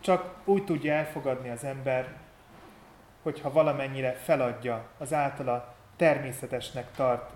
Csak 0.00 0.34
úgy 0.44 0.64
tudja 0.64 0.92
elfogadni 0.92 1.48
az 1.48 1.64
ember, 1.64 2.16
hogyha 3.22 3.52
valamennyire 3.52 4.12
feladja 4.12 4.88
az 4.98 5.12
általa 5.12 5.74
természetesnek 5.96 6.90
tart, 6.90 7.30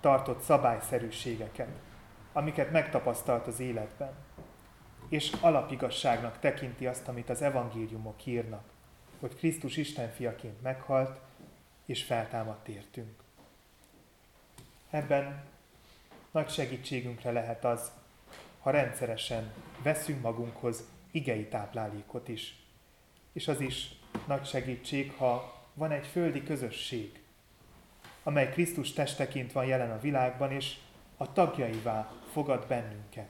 tartott 0.00 0.40
szabályszerűségeket, 0.40 1.70
amiket 2.32 2.70
megtapasztalt 2.70 3.46
az 3.46 3.60
életben 3.60 4.12
és 5.08 5.32
alapigasságnak 5.40 6.38
tekinti 6.38 6.86
azt, 6.86 7.08
amit 7.08 7.30
az 7.30 7.42
evangéliumok 7.42 8.26
írnak, 8.26 8.64
hogy 9.20 9.36
Krisztus 9.36 9.76
Isten 9.76 10.10
fiaként 10.10 10.62
meghalt, 10.62 11.20
és 11.86 12.02
feltámadt 12.02 12.68
értünk. 12.68 13.22
Ebben 14.90 15.44
nagy 16.30 16.50
segítségünkre 16.50 17.30
lehet 17.32 17.64
az, 17.64 17.90
ha 18.60 18.70
rendszeresen 18.70 19.52
veszünk 19.82 20.22
magunkhoz 20.22 20.82
igei 21.10 21.48
táplálékot 21.48 22.28
is. 22.28 22.56
És 23.32 23.48
az 23.48 23.60
is 23.60 23.90
nagy 24.26 24.46
segítség, 24.46 25.12
ha 25.12 25.64
van 25.74 25.90
egy 25.90 26.06
földi 26.06 26.42
közösség, 26.42 27.20
amely 28.22 28.50
Krisztus 28.50 28.92
testeként 28.92 29.52
van 29.52 29.66
jelen 29.66 29.90
a 29.90 30.00
világban, 30.00 30.52
és 30.52 30.76
a 31.16 31.32
tagjaivá 31.32 32.12
fogad 32.32 32.66
bennünket. 32.66 33.28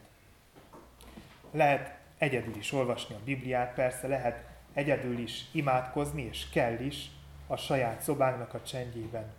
Lehet 1.51 1.99
egyedül 2.19 2.57
is 2.57 2.73
olvasni 2.73 3.15
a 3.15 3.25
Bibliát, 3.25 3.75
persze 3.75 4.07
lehet 4.07 4.45
egyedül 4.73 5.19
is 5.19 5.45
imádkozni, 5.53 6.23
és 6.23 6.49
kell 6.49 6.79
is 6.79 7.11
a 7.47 7.57
saját 7.57 8.01
szobánknak 8.01 8.55
a 8.55 8.63
csendjében. 8.63 9.33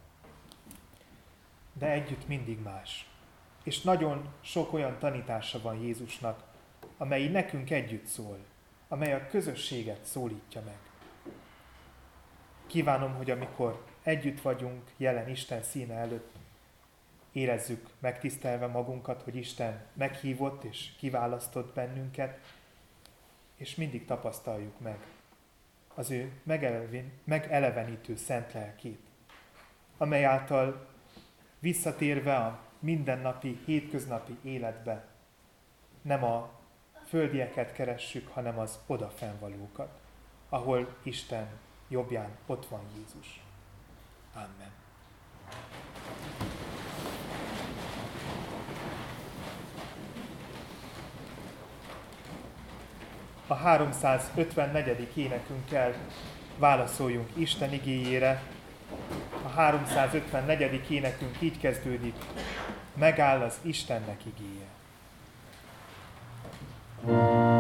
De 1.74 1.91
együtt 1.91 2.28
mindig 2.28 2.60
más. 2.62 3.10
És 3.64 3.82
nagyon 3.82 4.34
sok 4.41 4.74
olyan 4.74 4.97
tanítása 4.99 5.62
van 5.62 5.82
Jézusnak, 5.82 6.43
amely 6.97 7.28
nekünk 7.28 7.70
együtt 7.70 8.05
szól, 8.05 8.38
amely 8.88 9.14
a 9.14 9.28
közösséget 9.28 10.05
szólítja 10.05 10.62
meg. 10.66 10.78
Kívánom, 12.68 13.14
hogy 13.14 13.32
amikor 13.32 13.86
együtt 14.03 14.41
vagyunk 14.41 14.91
jelen 14.97 15.30
Isten 15.30 15.64
színe 15.64 15.93
előtt, 15.93 16.36
érezzük 17.32 17.88
megtisztelve 17.99 18.68
magunkat, 18.68 19.22
hogy 19.22 19.36
Isten 19.36 19.86
meghívott 19.93 20.64
és 20.64 20.89
kiválasztott 20.97 21.74
bennünket, 21.74 22.39
és 23.55 23.76
mindig 23.76 24.05
tapasztaljuk 24.05 24.80
meg 24.80 24.97
az 25.98 26.12
ő 26.12 26.32
megelevenítő 27.24 28.16
szent 28.16 28.54
lelkét, 28.54 29.00
amely 29.98 30.26
által 30.26 30.88
visszatérve 31.60 32.36
a 32.36 32.60
mindennapi, 32.80 33.60
hétköznapi 33.66 34.38
életbe 34.41 35.06
nem 36.02 36.24
a 36.24 36.50
földieket 37.08 37.74
keressük, 37.74 38.28
hanem 38.28 38.60
az 38.60 38.80
odafennvalókat, 38.86 40.00
ahol 40.50 40.98
Isten 41.04 41.48
jobbján 41.88 42.38
ott 42.45 42.66
van 42.66 42.82
Jézus. 42.95 43.41
Amen. 44.34 44.72
A 53.48 53.56
354. 53.56 55.08
énekünkkel 55.16 55.93
válaszoljunk 56.58 57.30
Isten 57.34 57.74
igéjére. 57.74 58.41
A 59.45 59.50
354. 59.50 60.91
énekünk 60.91 61.36
így 61.39 61.60
kezdődik, 61.60 62.16
megáll 62.93 63.41
az 63.41 63.58
Istennek 63.62 64.20
igéje. 64.26 64.66
thank 67.06 67.52
you 67.52 67.57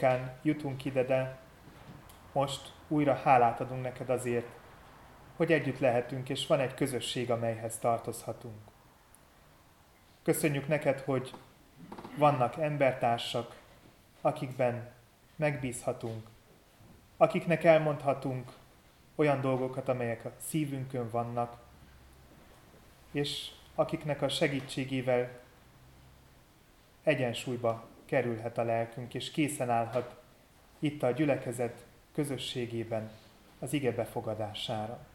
ritkán 0.00 0.32
jutunk 0.42 0.84
ide, 0.84 1.04
de 1.04 1.38
most 2.32 2.72
újra 2.88 3.14
hálát 3.14 3.60
adunk 3.60 3.82
neked 3.82 4.10
azért, 4.10 4.46
hogy 5.36 5.52
együtt 5.52 5.78
lehetünk, 5.78 6.28
és 6.28 6.46
van 6.46 6.60
egy 6.60 6.74
közösség, 6.74 7.30
amelyhez 7.30 7.78
tartozhatunk. 7.78 8.58
Köszönjük 10.22 10.68
neked, 10.68 11.00
hogy 11.00 11.34
vannak 12.16 12.56
embertársak, 12.56 13.56
akikben 14.20 14.90
megbízhatunk, 15.36 16.26
akiknek 17.16 17.64
elmondhatunk 17.64 18.52
olyan 19.14 19.40
dolgokat, 19.40 19.88
amelyek 19.88 20.24
a 20.24 20.32
szívünkön 20.38 21.10
vannak, 21.10 21.56
és 23.10 23.50
akiknek 23.74 24.22
a 24.22 24.28
segítségével 24.28 25.40
egyensúlyba 27.02 27.88
kerülhet 28.10 28.58
a 28.58 28.62
lelkünk, 28.62 29.14
és 29.14 29.30
készen 29.30 29.70
állhat 29.70 30.16
itt 30.78 31.02
a 31.02 31.10
gyülekezet 31.10 31.86
közösségében 32.14 33.10
az 33.58 33.72
ige 33.72 33.92
befogadására. 33.92 35.06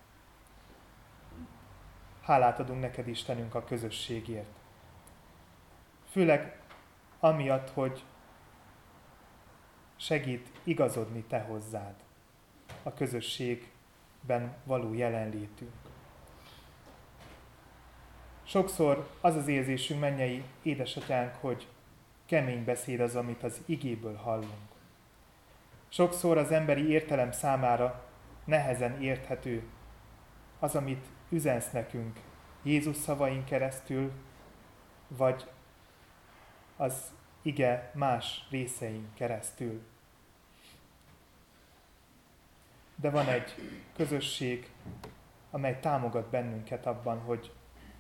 Hálát 2.22 2.60
adunk 2.60 2.82
neked, 2.82 3.08
Istenünk, 3.08 3.56
a 3.56 3.64
közösségért. 3.64 4.54
Főleg 6.10 6.60
amiatt, 7.20 7.70
hogy 7.70 8.04
segít 9.96 10.52
igazodni 10.64 11.24
Te 11.24 11.40
hozzád, 11.40 11.96
a 12.84 12.94
közösségben 12.94 14.56
való 14.64 14.94
jelenlétünk. 14.94 15.74
Sokszor 18.44 19.10
az 19.22 19.36
az 19.36 19.48
érzésünk, 19.48 20.00
mennyei 20.00 20.44
édesatyánk, 20.64 21.36
hogy 21.36 21.68
kemény 22.26 22.64
beszéd 22.64 23.00
az, 23.00 23.16
amit 23.16 23.44
az 23.44 23.62
igéből 23.66 24.16
hallunk. 24.16 24.74
Sokszor 25.90 26.38
az 26.38 26.52
emberi 26.52 26.90
értelem 26.90 27.32
számára 27.32 28.04
nehezen 28.46 29.02
érthető 29.02 29.64
az, 30.60 30.76
amit 30.76 31.06
üzensz 31.30 31.72
nekünk 31.72 32.20
Jézus 32.64 32.96
szavain 32.96 33.44
keresztül, 33.44 34.12
vagy 35.08 35.50
az 36.78 37.14
ige 37.42 37.92
más 37.94 38.48
részein 38.50 39.08
keresztül. 39.14 39.82
De 42.96 43.10
van 43.10 43.28
egy 43.28 43.56
közösség, 43.96 44.70
amely 45.52 45.80
támogat 45.80 46.30
bennünket 46.30 46.86
abban, 46.86 47.20
hogy 47.20 47.52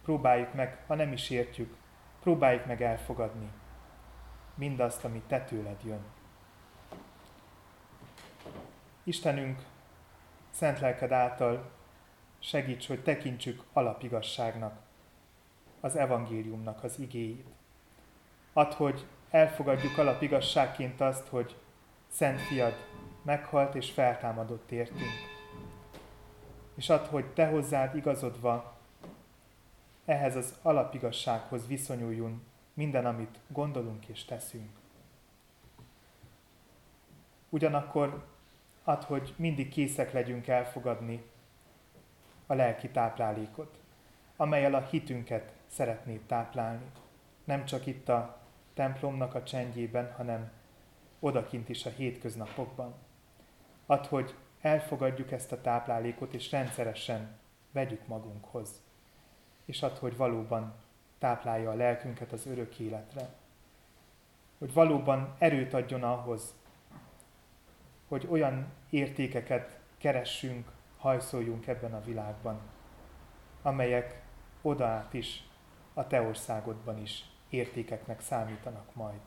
próbáljuk 0.03 0.53
meg, 0.53 0.83
ha 0.87 0.95
nem 0.95 1.11
is 1.11 1.29
értjük, 1.29 1.75
próbáljuk 2.19 2.65
meg 2.65 2.81
elfogadni 2.81 3.49
mindazt, 4.55 5.03
ami 5.03 5.21
te 5.27 5.43
tőled 5.43 5.83
jön. 5.83 6.03
Istenünk, 9.03 9.63
szent 10.49 10.79
lelked 10.79 11.11
által 11.11 11.71
segíts, 12.39 12.87
hogy 12.87 13.03
tekintsük 13.03 13.63
alapigasságnak 13.73 14.79
az 15.79 15.95
evangéliumnak 15.95 16.83
az 16.83 16.99
igéit. 16.99 17.47
Add, 18.53 18.73
hogy 18.73 19.05
elfogadjuk 19.29 19.97
alapigasságként 19.97 21.01
azt, 21.01 21.27
hogy 21.27 21.55
Szent 22.07 22.41
Fiad 22.41 22.73
meghalt 23.21 23.75
és 23.75 23.91
feltámadott 23.91 24.71
értünk. 24.71 25.11
És 26.75 26.89
add, 26.89 27.07
hogy 27.07 27.25
Te 27.25 27.47
hozzád 27.47 27.95
igazodva 27.95 28.77
ehhez 30.05 30.35
az 30.35 30.59
alapigassághoz 30.61 31.67
viszonyuljunk 31.67 32.41
minden, 32.75 33.05
amit 33.05 33.39
gondolunk 33.47 34.05
és 34.05 34.25
teszünk. 34.25 34.69
Ugyanakkor 37.49 38.25
ad, 38.83 39.03
hogy 39.03 39.33
mindig 39.37 39.69
készek 39.69 40.11
legyünk 40.11 40.47
elfogadni 40.47 41.23
a 42.45 42.53
lelki 42.53 42.89
táplálékot, 42.89 43.79
amelyel 44.35 44.73
a 44.73 44.85
hitünket 44.85 45.53
szeretnéd 45.67 46.21
táplálni. 46.21 46.85
Nem 47.43 47.65
csak 47.65 47.85
itt 47.85 48.09
a 48.09 48.41
templomnak 48.73 49.35
a 49.35 49.43
csendjében, 49.43 50.13
hanem 50.13 50.51
odakint 51.19 51.69
is 51.69 51.85
a 51.85 51.89
hétköznapokban. 51.89 52.93
Ad, 53.85 54.05
hogy 54.05 54.35
elfogadjuk 54.61 55.31
ezt 55.31 55.51
a 55.51 55.61
táplálékot, 55.61 56.33
és 56.33 56.51
rendszeresen 56.51 57.37
vegyük 57.71 58.07
magunkhoz. 58.07 58.83
És 59.65 59.81
ad, 59.81 59.97
hogy 59.97 60.17
valóban 60.17 60.73
táplálja 61.19 61.71
a 61.71 61.75
lelkünket 61.75 62.31
az 62.31 62.45
örök 62.45 62.79
életre. 62.79 63.29
Hogy 64.57 64.73
valóban 64.73 65.35
erőt 65.37 65.73
adjon 65.73 66.03
ahhoz, 66.03 66.55
hogy 68.07 68.27
olyan 68.29 68.67
értékeket 68.89 69.79
keressünk, 69.97 70.71
hajszoljunk 70.97 71.67
ebben 71.67 71.93
a 71.93 72.03
világban, 72.03 72.59
amelyek 73.61 74.21
odaát 74.61 75.13
is, 75.13 75.47
a 75.93 76.07
te 76.07 76.21
országodban 76.21 77.01
is 77.01 77.25
értékeknek 77.49 78.21
számítanak 78.21 78.95
majd. 78.95 79.19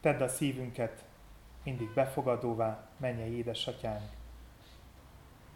Tedd 0.00 0.22
a 0.22 0.28
szívünket 0.28 1.04
mindig 1.62 1.90
befogadóvá, 1.94 2.88
menje 2.96 3.26
édesatyánk, 3.26 4.10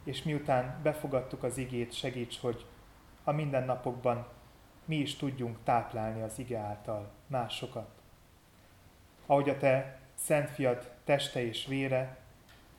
és 0.05 0.23
miután 0.23 0.81
befogadtuk 0.83 1.43
az 1.43 1.57
igét, 1.57 1.93
segíts, 1.93 2.41
hogy 2.41 2.67
a 3.25 3.33
mindennapokban 3.33 4.27
mi 4.85 4.97
is 4.97 5.17
tudjunk 5.17 5.59
táplálni 5.65 6.23
az 6.23 6.39
ige 6.39 6.59
által 6.59 7.11
másokat. 7.27 7.89
Ahogy 9.27 9.49
a 9.49 9.59
te 9.59 9.99
Szent 10.15 10.51
Fiad 10.51 10.91
teste 11.05 11.45
és 11.45 11.67
vére, 11.67 12.19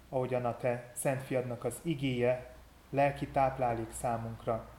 ahogyan 0.09 0.45
a 0.45 0.57
te 0.57 0.91
Szent 0.93 1.23
Fiadnak 1.23 1.63
az 1.63 1.79
igéje 1.81 2.55
lelki 2.89 3.27
táplálék 3.27 3.91
számunkra, 3.91 4.69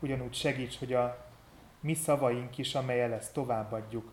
ugyanúgy 0.00 0.34
segíts, 0.34 0.78
hogy 0.78 0.92
a 0.92 1.26
mi 1.80 1.94
szavaink 1.94 2.58
is, 2.58 2.74
amelyel 2.74 3.12
ezt 3.12 3.32
továbbadjuk, 3.32 4.12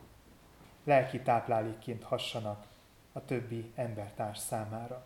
lelki 0.84 1.22
táplálékként 1.22 2.04
hassanak 2.04 2.66
a 3.14 3.26
többi 3.26 3.72
embertárs 3.76 4.38
számára. 4.38 5.06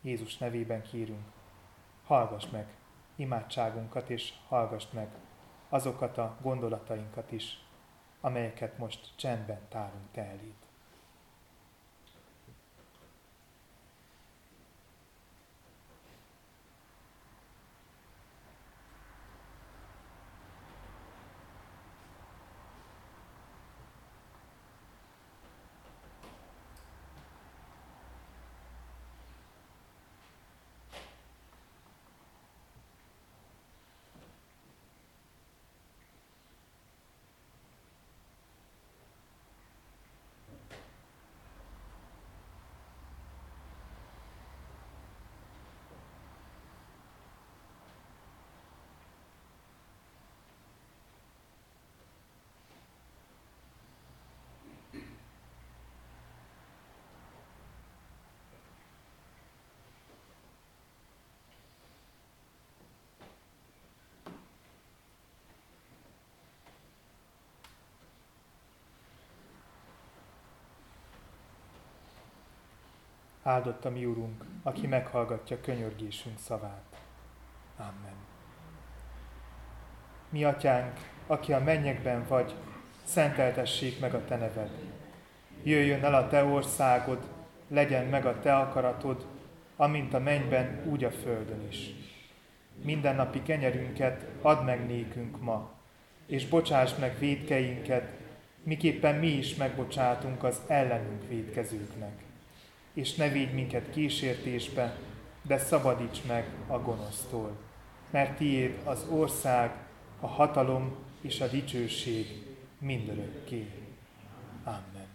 Jézus 0.00 0.38
nevében 0.38 0.82
kérünk, 0.82 1.26
hallgass 2.04 2.46
meg 2.50 2.66
imádságunkat, 3.16 4.10
és 4.10 4.32
hallgass 4.48 4.86
meg 4.92 5.08
azokat 5.68 6.18
a 6.18 6.36
gondolatainkat 6.40 7.32
is, 7.32 7.58
amelyeket 8.20 8.78
most 8.78 9.12
csendben 9.16 9.60
tárunk 9.68 10.10
te 10.12 10.22
eléd. 10.22 10.63
Áldott 73.46 73.84
a 73.84 73.90
mi 73.90 74.04
Urunk, 74.04 74.44
aki 74.62 74.86
meghallgatja 74.86 75.60
könyörgésünk 75.60 76.38
szavát. 76.38 77.02
Amen. 77.76 78.14
Mi 80.28 80.44
atyánk, 80.44 80.92
aki 81.26 81.52
a 81.52 81.60
mennyekben 81.60 82.24
vagy, 82.28 82.54
szenteltessék 83.02 84.00
meg 84.00 84.14
a 84.14 84.24
te 84.24 84.36
neved. 84.36 84.70
Jöjjön 85.62 86.04
el 86.04 86.14
a 86.14 86.28
te 86.28 86.44
országod, 86.44 87.28
legyen 87.68 88.06
meg 88.06 88.26
a 88.26 88.40
te 88.40 88.56
akaratod, 88.56 89.26
amint 89.76 90.14
a 90.14 90.18
mennyben, 90.18 90.82
úgy 90.84 91.04
a 91.04 91.10
földön 91.10 91.66
is. 91.68 91.90
Mindennapi 92.82 93.42
kenyerünket 93.42 94.26
add 94.42 94.64
meg 94.64 94.86
nékünk 94.86 95.40
ma, 95.40 95.70
és 96.26 96.48
bocsáss 96.48 96.94
meg 96.98 97.18
védkeinket, 97.18 98.12
miképpen 98.62 99.14
mi 99.14 99.28
is 99.28 99.54
megbocsátunk 99.54 100.44
az 100.44 100.60
ellenünk 100.66 101.28
védkezőknek. 101.28 102.22
És 102.94 103.14
ne 103.14 103.28
védj 103.28 103.52
minket 103.52 103.90
kísértésbe, 103.90 104.96
de 105.42 105.58
szabadíts 105.58 106.22
meg 106.26 106.48
a 106.66 106.78
gonosztól. 106.78 107.56
Mert 108.10 108.36
tiéd 108.36 108.78
az 108.84 109.06
ország, 109.10 109.70
a 110.20 110.26
hatalom 110.26 110.94
és 111.20 111.40
a 111.40 111.46
dicsőség 111.46 112.26
mindörökké. 112.78 113.70
Amen. 114.64 115.06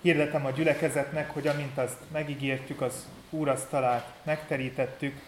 Hirdetem 0.00 0.46
a 0.46 0.50
gyülekezetnek, 0.50 1.30
hogy 1.30 1.46
amint 1.46 1.78
azt 1.78 1.98
megígértük, 2.12 2.80
az 2.80 3.08
úrasztalát 3.30 4.14
megterítettük, 4.22 5.22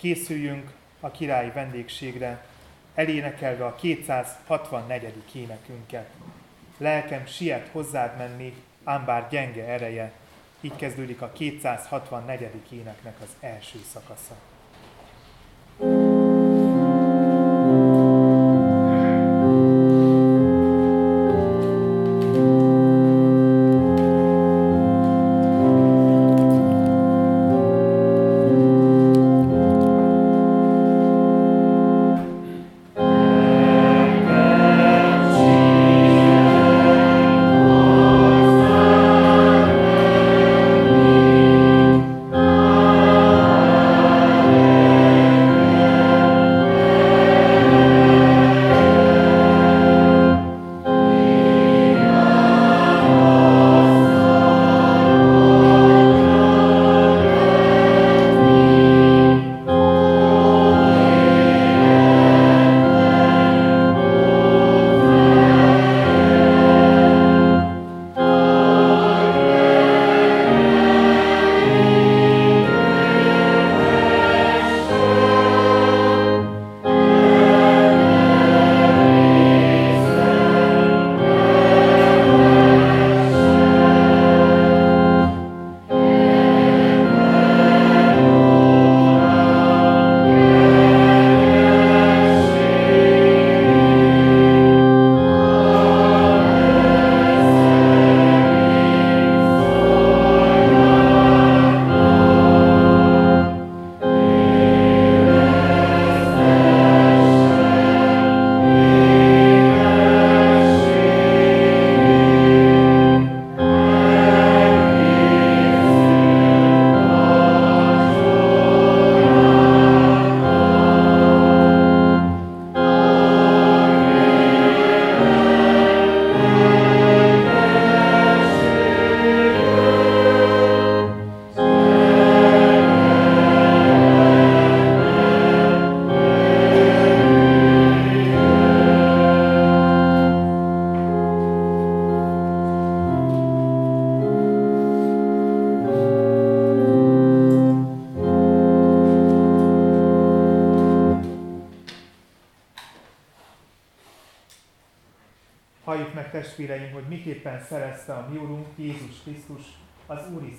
készüljünk 0.00 0.70
a 1.00 1.10
királyi 1.10 1.50
vendégségre, 1.50 2.44
elénekelve 2.94 3.64
a 3.64 3.74
264. 3.74 5.12
énekünket. 5.32 6.10
Lelkem 6.78 7.26
siet 7.26 7.68
hozzád 7.72 8.16
menni, 8.16 8.54
ám 8.84 9.04
bár 9.04 9.28
gyenge 9.28 9.64
ereje. 9.64 10.12
Így 10.60 10.76
kezdődik 10.76 11.22
a 11.22 11.32
264. 11.32 12.50
éneknek 12.70 13.14
az 13.22 13.28
első 13.40 13.78
szakasza. 13.92 14.49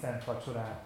Szent 0.02 0.24
Vacsorát. 0.24 0.82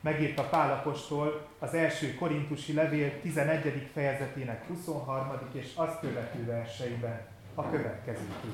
Megírta 0.00 0.42
Pálapostól 0.48 1.46
az 1.58 1.74
első 1.74 2.14
korintusi 2.14 2.72
levél 2.72 3.20
11. 3.20 3.90
fejezetének 3.92 4.66
23. 4.66 5.32
és 5.52 5.72
azt 5.74 6.00
követő 6.00 6.44
verseiben 6.44 7.20
a 7.54 7.70
következőt. 7.70 8.44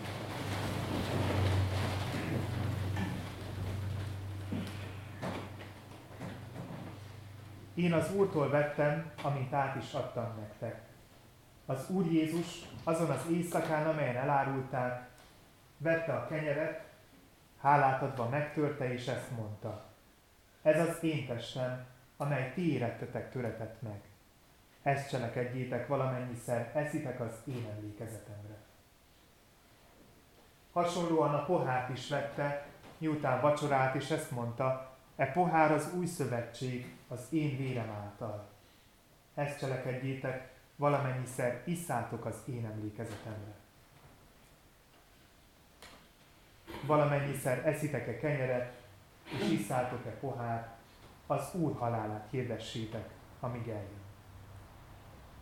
Én 7.75 7.93
az 7.93 8.15
Úrtól 8.15 8.49
vettem, 8.49 9.11
amit 9.23 9.53
át 9.53 9.83
is 9.83 9.93
adtam 9.93 10.35
nektek. 10.41 10.81
Az 11.67 11.91
Úr 11.91 12.07
Jézus 12.13 12.47
azon 12.85 13.11
az 13.11 13.27
éjszakán, 13.31 13.87
amelyen 13.87 14.17
elárulták, 14.17 15.09
vette 15.79 16.13
a 16.13 16.27
kenyeret, 16.27 16.85
hálát 17.61 18.03
adva 18.03 18.29
megtörte, 18.29 18.93
és 18.93 19.07
ezt 19.07 19.31
mondta. 19.37 19.91
Ez 20.63 20.89
az 20.89 21.03
én 21.03 21.27
testem, 21.27 21.87
amely 22.17 22.53
ti 22.55 22.73
érettetek 22.73 23.31
töretett 23.31 23.83
meg. 23.83 24.01
Ezt 24.83 25.09
cselekedjétek 25.09 25.87
valamennyiszer, 25.87 26.71
eszitek 26.75 27.21
az 27.21 27.33
én 27.45 27.67
emlékezetemre. 27.77 28.57
Hasonlóan 30.73 31.35
a 31.35 31.45
pohárt 31.45 31.89
is 31.89 32.09
vette, 32.09 32.67
miután 32.99 33.41
vacsorát, 33.41 33.95
és 33.95 34.11
ezt 34.11 34.31
mondta, 34.31 34.97
e 35.17 35.27
pohár 35.27 35.73
az 35.73 35.95
új 35.95 36.07
szövetség 36.07 36.95
az 37.09 37.27
én 37.31 37.57
vérem 37.57 37.91
által. 37.91 38.49
Ezt 39.35 39.59
cselekedjétek, 39.59 40.51
valamennyiszer 40.77 41.63
isszátok 41.65 42.25
az 42.25 42.37
én 42.47 42.65
emlékezetemre. 42.65 43.61
valamennyiszer 46.87 47.67
eszitek-e 47.67 48.19
kenyeret, 48.19 48.82
és 49.25 49.51
isszátok-e 49.51 50.11
pohár, 50.11 50.77
az 51.27 51.55
Úr 51.55 51.77
halálát 51.77 52.29
hirdessétek, 52.31 53.11
amíg 53.41 53.69
eljön. 53.69 54.01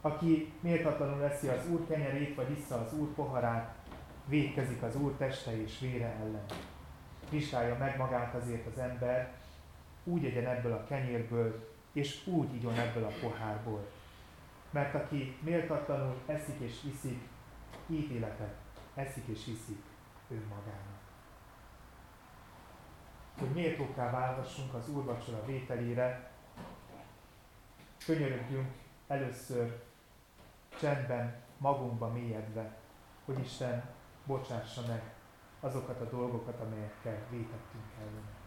Aki 0.01 0.53
méltatlanul 0.61 1.23
eszi 1.23 1.49
az 1.49 1.69
Úr 1.69 1.87
kenyerét, 1.87 2.35
vagy 2.35 2.55
vissza 2.55 2.81
az 2.81 2.93
Úr 2.93 3.09
poharát, 3.15 3.75
védkezik 4.25 4.83
az 4.83 4.97
Úr 4.97 5.13
teste 5.13 5.63
és 5.63 5.79
vére 5.79 6.17
ellen. 6.21 6.45
Vizsgálja 7.31 7.77
meg 7.79 7.97
magát 7.97 8.35
azért 8.35 8.67
az 8.67 8.79
ember, 8.79 9.35
úgy 10.05 10.25
egyen 10.25 10.47
ebből 10.47 10.73
a 10.73 10.85
kenyérből, 10.85 11.69
és 11.93 12.27
úgy 12.27 12.55
igyon 12.55 12.79
ebből 12.79 13.05
a 13.05 13.13
pohárból. 13.21 13.89
Mert 14.71 14.95
aki 14.95 15.37
méltatlanul 15.41 16.17
eszik 16.27 16.61
és 16.61 16.85
iszik, 16.85 17.29
ítéletet 17.87 18.55
eszik 18.95 19.27
és 19.27 19.47
iszik 19.47 19.83
önmagának 20.29 21.00
hogy 23.41 23.51
méltóká 23.51 24.11
válhassunk 24.11 24.75
az 24.75 24.89
úrvacsora 24.89 25.45
vételére, 25.45 26.31
könyörögjünk 28.05 28.69
először 29.07 29.83
csendben, 30.81 31.43
magunkba 31.59 32.09
mélyedve, 32.09 32.77
hogy 33.25 33.39
Isten 33.39 33.85
bocsássa 34.27 34.83
meg 34.87 35.03
azokat 35.61 36.01
a 36.01 36.09
dolgokat, 36.09 36.61
amelyekkel 36.61 37.19
vétettünk 37.31 37.85
ellene. 37.99 38.40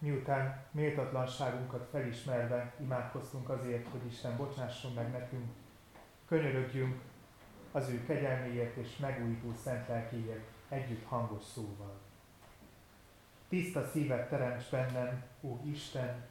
Miután 0.00 0.64
méltatlanságunkat 0.70 1.88
felismerve 1.90 2.74
imádkoztunk 2.80 3.48
azért, 3.48 3.88
hogy 3.88 4.06
Isten 4.06 4.36
bocsásson 4.36 4.92
meg 4.92 5.10
nekünk, 5.10 5.50
könyörögjünk 6.26 7.00
az 7.72 7.88
ő 7.88 8.04
kegyelméért 8.04 8.76
és 8.76 8.96
megújító 8.96 9.52
szent 9.64 9.88
lelkéért 9.88 10.48
együtt 10.68 11.04
hangos 11.04 11.44
szóval. 11.44 11.98
Tiszta 13.48 13.88
szívet 13.92 14.28
teremts 14.28 14.70
bennem, 14.70 15.22
ó 15.40 15.60
Isten, 15.64 16.28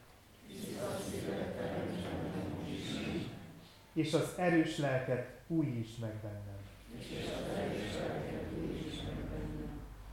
és 3.93 4.13
az 4.13 4.33
erős 4.37 4.77
lelket 4.77 5.39
újítsd 5.47 5.99
meg 5.99 6.13
bennem. 6.13 6.57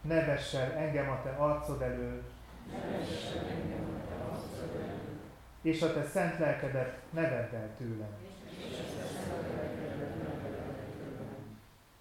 Ne 0.01 0.25
vessel 0.25 0.73
engem 0.73 1.11
a 1.11 1.23
te 1.23 1.31
arcod 1.31 1.83
elől, 1.83 2.23
és 5.63 5.83
a 5.83 5.93
te 5.93 6.05
szent 6.05 6.39
lelkedet 6.39 6.99
ne 7.11 7.21
vedd 7.21 7.55
el 7.55 7.71
tőlem. 7.79 8.17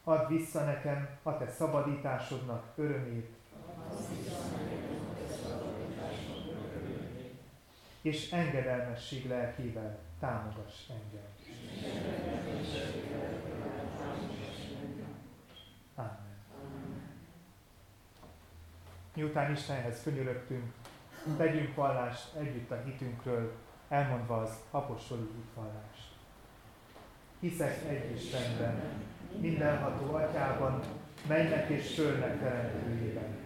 Add 0.03 0.27
vissza 0.27 0.63
nekem 0.63 1.09
a 1.23 1.37
te 1.37 1.47
szabadításodnak 1.49 2.63
örömét, 2.75 3.29
és 8.01 8.31
engedelmesség 8.31 9.27
lelkével 9.27 9.99
támogass 10.19 10.89
engem. 10.89 11.25
Miután 19.15 19.51
Istenhez 19.51 20.01
könyörögtünk, 20.03 20.63
tegyünk 21.37 21.75
vallást 21.75 22.35
együtt 22.35 22.71
a 22.71 22.81
hitünkről, 22.85 23.51
elmondva 23.89 24.41
az 24.41 24.51
apostoli 24.71 25.29
hitvallást. 25.35 26.11
Hiszek 27.39 27.89
egy 27.89 28.15
Istenben, 28.15 28.81
mindenható 29.39 30.13
atyában, 30.13 30.79
mennek 31.27 31.69
és 31.69 31.93
földnek 31.93 32.39
teremtőjében, 32.39 33.37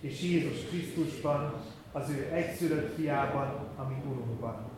és 0.00 0.22
Jézus 0.22 0.68
Krisztusban, 0.68 1.54
az 1.92 2.10
ő 2.10 2.30
egyszülött 2.32 2.94
fiában, 2.94 3.68
ami 3.76 3.94
Urunkban, 4.06 4.70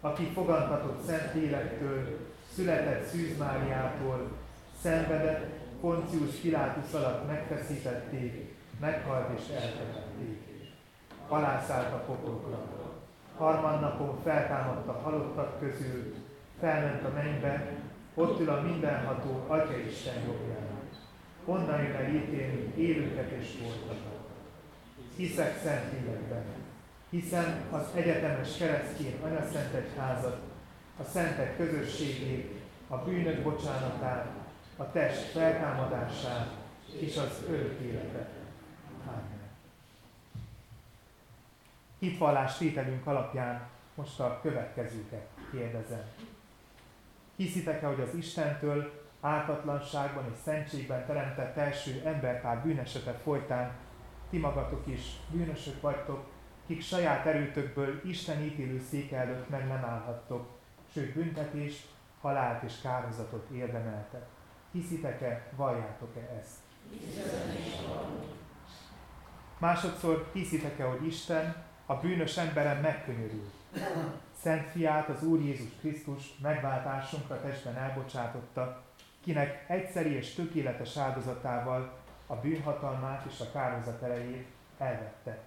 aki 0.00 0.24
fogantatott 0.24 1.06
Szent 1.06 1.34
Lélektől, 1.34 2.18
született 2.54 3.06
Szűz 3.06 3.38
Máriától, 3.38 4.32
szenvedett, 4.80 5.60
Poncius 5.80 6.34
Pilátus 6.34 6.92
alatt 6.92 7.26
megfeszítették, 7.26 8.54
meghalt 8.82 9.38
és 9.38 9.54
eltemették. 9.54 10.40
Alászállt 11.28 11.92
a 11.92 11.96
pokolra. 11.96 12.58
Harmadnapon 13.36 14.18
feltámadt 14.22 14.88
a 14.88 15.00
halottak 15.02 15.60
közül, 15.60 16.14
felment 16.60 17.04
a 17.04 17.10
mennybe, 17.14 17.66
ott 18.14 18.40
ül 18.40 18.48
a 18.50 18.60
mindenható 18.60 19.44
Atya 19.46 19.76
Isten 19.76 20.14
jobbján. 20.26 20.70
Onnan 21.44 21.82
jön 21.82 21.96
el 21.96 22.14
ítélni 22.14 22.72
élőket 22.76 23.30
és 23.30 23.58
voltakat. 23.62 24.20
Hiszek 25.16 25.58
szent 25.62 25.92
életben, 25.92 26.44
hiszen 27.10 27.60
az 27.70 27.86
egyetemes 27.94 28.56
keresztény 28.56 29.16
anyaszent 29.24 29.74
egyházat, 29.74 30.40
a 31.00 31.04
szentek 31.04 31.56
közösségét, 31.56 32.60
a 32.88 32.96
bűnök 32.96 33.42
bocsánatát, 33.42 34.26
a 34.76 34.90
test 34.90 35.20
feltámadását 35.20 36.50
és 37.00 37.16
az 37.16 37.42
örök 37.48 37.80
életet. 37.80 38.31
Hitvallás 42.02 42.56
tételünk 42.56 43.06
alapján 43.06 43.68
most 43.94 44.20
a 44.20 44.38
következőket 44.42 45.26
kérdezem. 45.50 46.02
Hiszitek-e, 47.36 47.86
hogy 47.86 48.00
az 48.00 48.14
Istentől 48.14 49.06
ártatlanságban 49.20 50.24
és 50.32 50.38
szentségben 50.44 51.06
teremtett 51.06 51.56
első 51.56 52.02
emberpár 52.04 52.62
bűnesetet 52.62 53.20
folytán 53.20 53.72
ti 54.30 54.38
magatok 54.38 54.86
is 54.86 55.00
bűnösök 55.30 55.80
vagytok, 55.80 56.26
kik 56.66 56.82
saját 56.82 57.26
erőtökből 57.26 58.00
Isten 58.04 58.42
ítélő 58.42 58.80
széke 58.90 59.16
előtt 59.16 59.48
meg 59.48 59.66
nem 59.66 59.84
állhattok, 59.84 60.50
sőt 60.92 61.14
büntetést, 61.14 61.88
halált 62.20 62.62
és 62.62 62.80
kározatot 62.80 63.50
érdemeltek. 63.50 64.26
Hiszitek-e, 64.72 65.50
valljátok-e 65.56 66.38
ezt? 66.38 66.58
Másodszor 69.58 70.30
hiszitek-e, 70.32 70.84
hogy 70.84 71.06
Isten 71.06 71.70
a 71.92 72.00
bűnös 72.00 72.36
emberen 72.36 72.80
megkönyörül. 72.80 73.50
Szent 74.42 74.70
fiát, 74.70 75.08
az 75.08 75.22
Úr 75.22 75.40
Jézus 75.40 75.70
Krisztus 75.80 76.38
megváltásunkra 76.42 77.40
testben 77.40 77.76
elbocsátotta, 77.76 78.82
kinek 79.20 79.64
egyszeri 79.70 80.10
és 80.10 80.34
tökéletes 80.34 80.96
áldozatával 80.96 81.98
a 82.26 82.34
bűnhatalmát 82.34 83.26
és 83.30 83.40
a 83.40 83.50
kározat 83.52 84.02
erejét 84.02 84.46
elvette. 84.78 85.38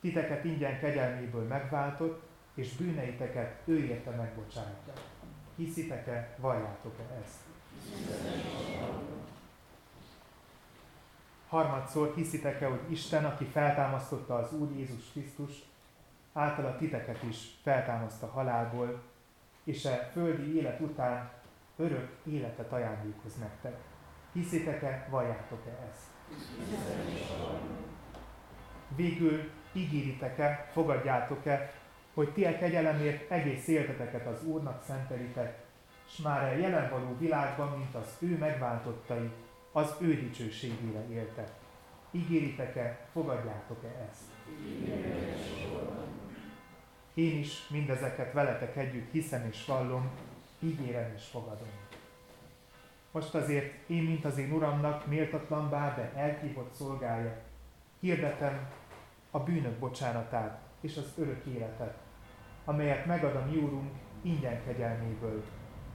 Titeket 0.00 0.44
ingyen 0.44 0.78
kegyelméből 0.78 1.46
megváltott, 1.46 2.22
és 2.54 2.76
bűneiteket 2.76 3.56
ő 3.64 3.78
érte 3.78 4.10
megbocsátja. 4.10 4.92
Hiszitek-e, 5.56 6.36
valljátok-e 6.38 7.02
ezt? 7.22 7.38
Harmadszor 11.48 12.12
hiszitek-e, 12.14 12.66
hogy 12.66 12.80
Isten, 12.88 13.24
aki 13.24 13.44
feltámasztotta 13.44 14.34
az 14.34 14.52
Úr 14.52 14.70
Jézus 14.76 15.10
Krisztust, 15.12 15.64
általa 16.32 16.76
titeket 16.76 17.22
is 17.22 17.36
feltámaszt 17.62 18.22
a 18.22 18.26
halálból, 18.26 19.02
és 19.64 19.84
a 19.84 19.90
e 19.90 20.10
földi 20.12 20.56
élet 20.56 20.80
után 20.80 21.30
örök 21.76 22.16
életet 22.24 22.72
ajándékoz 22.72 23.36
nektek. 23.38 23.76
Hiszitek-e, 24.32 25.06
valljátok-e 25.10 25.88
ezt? 25.90 26.06
Végül 28.96 29.50
ígéritek-e, 29.72 30.68
fogadjátok-e, 30.72 31.72
hogy 32.14 32.32
ti 32.32 32.44
a 32.44 32.58
kegyelemért 32.58 33.30
egész 33.30 33.68
életeteket 33.68 34.26
az 34.26 34.44
Úrnak 34.44 34.82
szentelitek, 34.82 35.58
és 36.06 36.16
már 36.16 36.52
a 36.52 36.56
jelen 36.56 36.90
való 36.90 37.16
világban, 37.18 37.78
mint 37.78 37.94
az 37.94 38.16
ő 38.18 38.38
megváltottai, 38.38 39.30
az 39.72 39.94
ő 40.00 40.14
dicsőségére 40.14 41.04
éltek. 41.10 41.50
Ígéritek-e, 42.10 42.98
fogadjátok-e 43.12 44.08
ezt? 44.10 44.30
Én 47.20 47.38
is 47.38 47.68
mindezeket 47.68 48.32
veletek 48.32 48.76
együtt 48.76 49.10
hiszem 49.10 49.46
és 49.50 49.64
vallom, 49.66 50.10
ígérem 50.58 51.12
és 51.16 51.24
fogadom. 51.24 51.68
Most 53.10 53.34
azért 53.34 53.88
én, 53.88 54.02
mint 54.02 54.24
az 54.24 54.38
én 54.38 54.52
Uramnak 54.52 55.06
méltatlan 55.06 55.70
bár, 55.70 55.94
de 55.94 56.20
elhívott 56.20 56.74
szolgálja, 56.74 57.36
hirdetem 57.98 58.68
a 59.30 59.38
bűnök 59.38 59.78
bocsánatát 59.78 60.60
és 60.80 60.96
az 60.96 61.12
örök 61.16 61.44
életet, 61.44 61.98
amelyet 62.64 63.06
megad 63.06 63.36
a 63.36 63.46
mi 63.50 63.56
Úrunk 63.56 63.92
ingyen 64.22 64.64
kegyelméből 64.64 65.44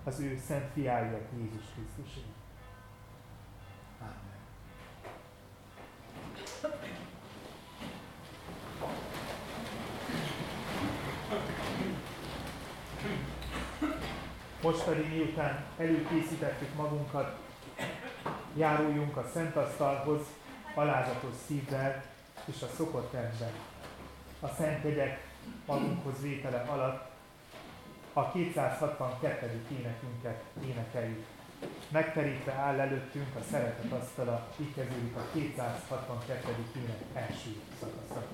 az 0.04 0.20
ő 0.20 0.38
szent 0.38 0.72
fiáért 0.74 1.32
Jézus 1.38 1.66
Krisztusért. 1.74 2.26
Amen. 4.00 4.34
Most 14.66 14.84
pedig 14.84 15.10
miután 15.10 15.66
előkészítettük 15.78 16.76
magunkat, 16.76 17.38
járuljunk 18.58 19.18
a 19.18 19.30
Szent 19.34 19.56
Asztalhoz 19.56 20.22
alázatos 20.76 21.34
szívvel 21.48 22.04
és 22.46 22.62
a 22.62 22.68
szokott 22.76 23.14
rendben. 23.14 23.52
A 24.40 24.48
Szent 24.48 24.84
Jegyek 24.84 25.28
magunkhoz 25.66 26.22
vétele 26.22 26.66
alatt 26.70 27.12
a 28.14 28.32
262. 28.32 29.66
énekünket 29.80 30.44
énekeljük. 30.66 31.26
Megterítve 31.90 32.52
áll 32.52 32.80
előttünk 32.80 33.36
a 33.36 33.44
szeretet 33.52 33.92
asztala, 33.92 34.48
így 34.60 34.74
kezdődik 34.76 35.16
a 35.16 35.26
262. 35.34 36.54
ének 36.76 37.02
első 37.14 37.56
szakasza. 37.80 38.28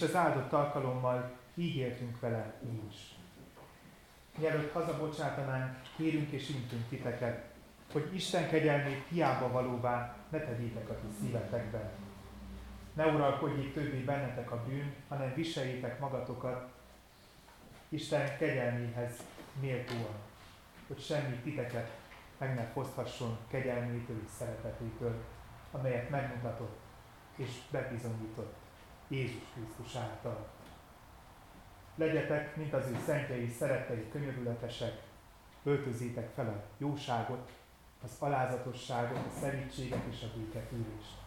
És 0.00 0.06
az 0.06 0.14
áldott 0.14 0.52
alkalommal 0.52 1.30
így 1.54 1.76
éltünk 1.76 2.20
vele 2.20 2.54
mi 2.60 2.82
is. 2.90 3.14
Mielőtt 4.38 4.72
hazabocsátanánk, 4.72 5.76
kérünk 5.96 6.30
és 6.30 6.48
intünk 6.48 6.88
titeket, 6.88 7.44
hogy 7.92 8.14
Isten 8.14 8.48
kegyelmét 8.48 9.06
hiába 9.08 9.48
valóvá 9.48 10.16
ne 10.28 10.38
tegyétek 10.38 10.88
a 10.88 10.94
ti 10.94 11.06
szívetekben. 11.20 11.90
Ne 12.94 13.06
uralkodjék 13.06 13.72
többé 13.72 13.98
bennetek 13.98 14.50
a 14.50 14.64
bűn, 14.68 14.94
hanem 15.08 15.34
viseljétek 15.34 16.00
magatokat 16.00 16.70
Isten 17.88 18.36
kegyelméhez 18.38 19.12
méltóan, 19.60 20.14
hogy 20.86 21.00
semmi 21.00 21.36
titeket 21.36 21.90
meg 22.38 22.54
ne 22.54 22.64
foszthasson 22.64 23.38
kegyelmétől 23.48 24.20
és 24.24 24.30
szeretetétől, 24.38 25.24
amelyet 25.70 26.10
megmutatott 26.10 26.78
és 27.36 27.50
bebizonyított 27.70 28.68
Jézus 29.10 29.42
Krisztus 29.54 29.96
által. 29.96 30.48
Legyetek, 31.94 32.56
mint 32.56 32.72
az 32.72 32.86
ő 32.86 32.98
szentjei, 33.06 33.48
szerettei, 33.48 34.08
könyörületesek, 34.10 35.02
öltözétek 35.62 36.30
fel 36.34 36.48
a 36.48 36.62
jóságot, 36.78 37.50
az 38.02 38.10
alázatosságot, 38.18 39.16
a 39.16 39.40
szerítséget 39.40 40.04
és 40.10 40.22
a 40.22 40.38
béketűrést. 40.38 41.18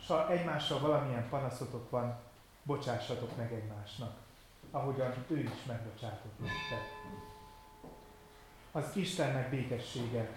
S 0.00 0.06
ha 0.06 0.30
egymással 0.30 0.80
valamilyen 0.80 1.28
panaszotok 1.28 1.90
van, 1.90 2.18
bocsássatok 2.62 3.36
meg 3.36 3.52
egymásnak, 3.52 4.16
ahogyan 4.70 5.24
ő 5.28 5.38
is 5.38 5.64
megbocsátott 5.66 6.38
nektek. 6.38 6.84
Az 8.72 8.96
Istennek 8.96 9.50
békessége 9.50 10.30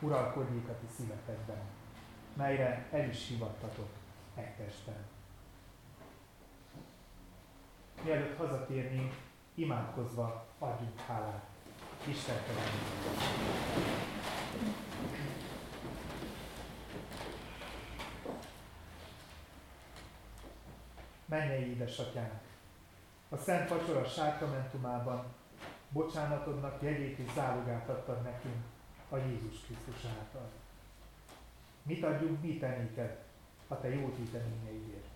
uralkodjék 0.00 0.68
a 0.68 0.78
ti 0.80 0.86
szívetekben, 0.96 1.62
melyre 2.36 2.88
el 2.90 3.08
is 3.08 3.28
hivattatok 3.28 3.88
egy 4.34 4.54
testben. 4.54 5.10
Mielőtt 8.04 8.36
hazatérnénk, 8.36 9.14
imádkozva 9.54 10.46
adjunk 10.58 11.00
hálát. 11.00 11.44
Isten 12.08 12.36
Mennyei 21.26 21.70
édesatyánk! 21.70 22.40
A 23.28 23.36
Szent 23.36 23.68
Vacsora 23.68 24.04
sákramentumában 24.04 25.24
bocsánatodnak 25.88 26.82
jegyét 26.82 27.18
és 27.18 27.32
zálogát 27.34 27.88
adtad 27.88 28.22
nekünk 28.22 28.64
a 29.08 29.16
Jézus 29.16 29.60
Krisztus 29.60 30.10
által. 30.18 30.50
Mit 31.82 32.04
adjunk 32.04 32.42
mi 32.42 32.58
te 32.58 32.76
néked 32.76 33.18
a 33.68 33.80
te 33.80 33.88
jó 33.88 34.08
téteményeidért? 34.08 35.11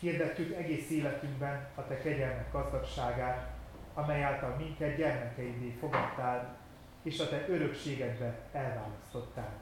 Hirdettük 0.00 0.56
egész 0.56 0.90
életünkben 0.90 1.68
a 1.74 1.86
te 1.86 1.98
kegyelmek 1.98 2.52
gazdagságát, 2.52 3.50
amely 3.94 4.22
által 4.22 4.56
minket 4.56 4.96
gyermekeidé 4.96 5.70
fogadtál, 5.70 6.56
és 7.02 7.20
a 7.20 7.28
te 7.28 7.48
örökségedbe 7.48 8.38
elválasztottál. 8.52 9.52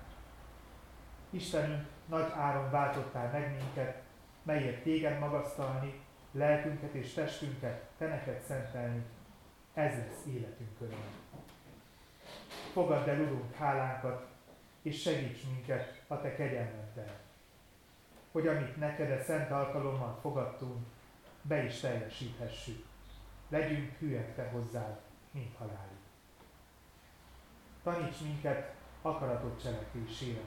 Istenünk, 1.30 1.86
nagy 2.06 2.32
áron 2.36 2.70
váltottál 2.70 3.30
meg 3.30 3.56
minket, 3.58 4.02
melyért 4.42 4.82
téged 4.82 5.18
magasztalni, 5.18 6.00
lelkünket 6.32 6.94
és 6.94 7.12
testünket 7.12 7.82
te 7.98 8.06
neked 8.06 8.40
szentelni, 8.40 9.02
ez 9.74 9.96
lesz 9.96 10.26
életünk 10.26 10.80
öröm. 10.80 11.04
Fogadd 12.72 13.08
el, 13.08 13.20
Urunk, 13.20 13.54
hálánkat, 13.54 14.26
és 14.82 15.00
segíts 15.00 15.44
minket 15.54 16.02
a 16.06 16.20
Te 16.20 16.34
kegyelmeddel, 16.34 17.20
hogy 18.32 18.46
amit 18.46 18.76
neked 18.76 19.10
a 19.10 19.22
szent 19.22 19.50
alkalommal 19.50 20.18
fogadtunk, 20.20 20.86
be 21.42 21.64
is 21.64 21.80
teljesíthessük. 21.80 22.84
Legyünk 23.48 23.98
hűek 23.98 24.34
Te 24.34 24.48
hozzád, 24.48 25.00
mint 25.30 25.56
halálig. 25.56 25.98
Taníts 27.82 28.20
minket 28.20 28.74
akaratot 29.02 29.62
cselekvésére. 29.62 30.40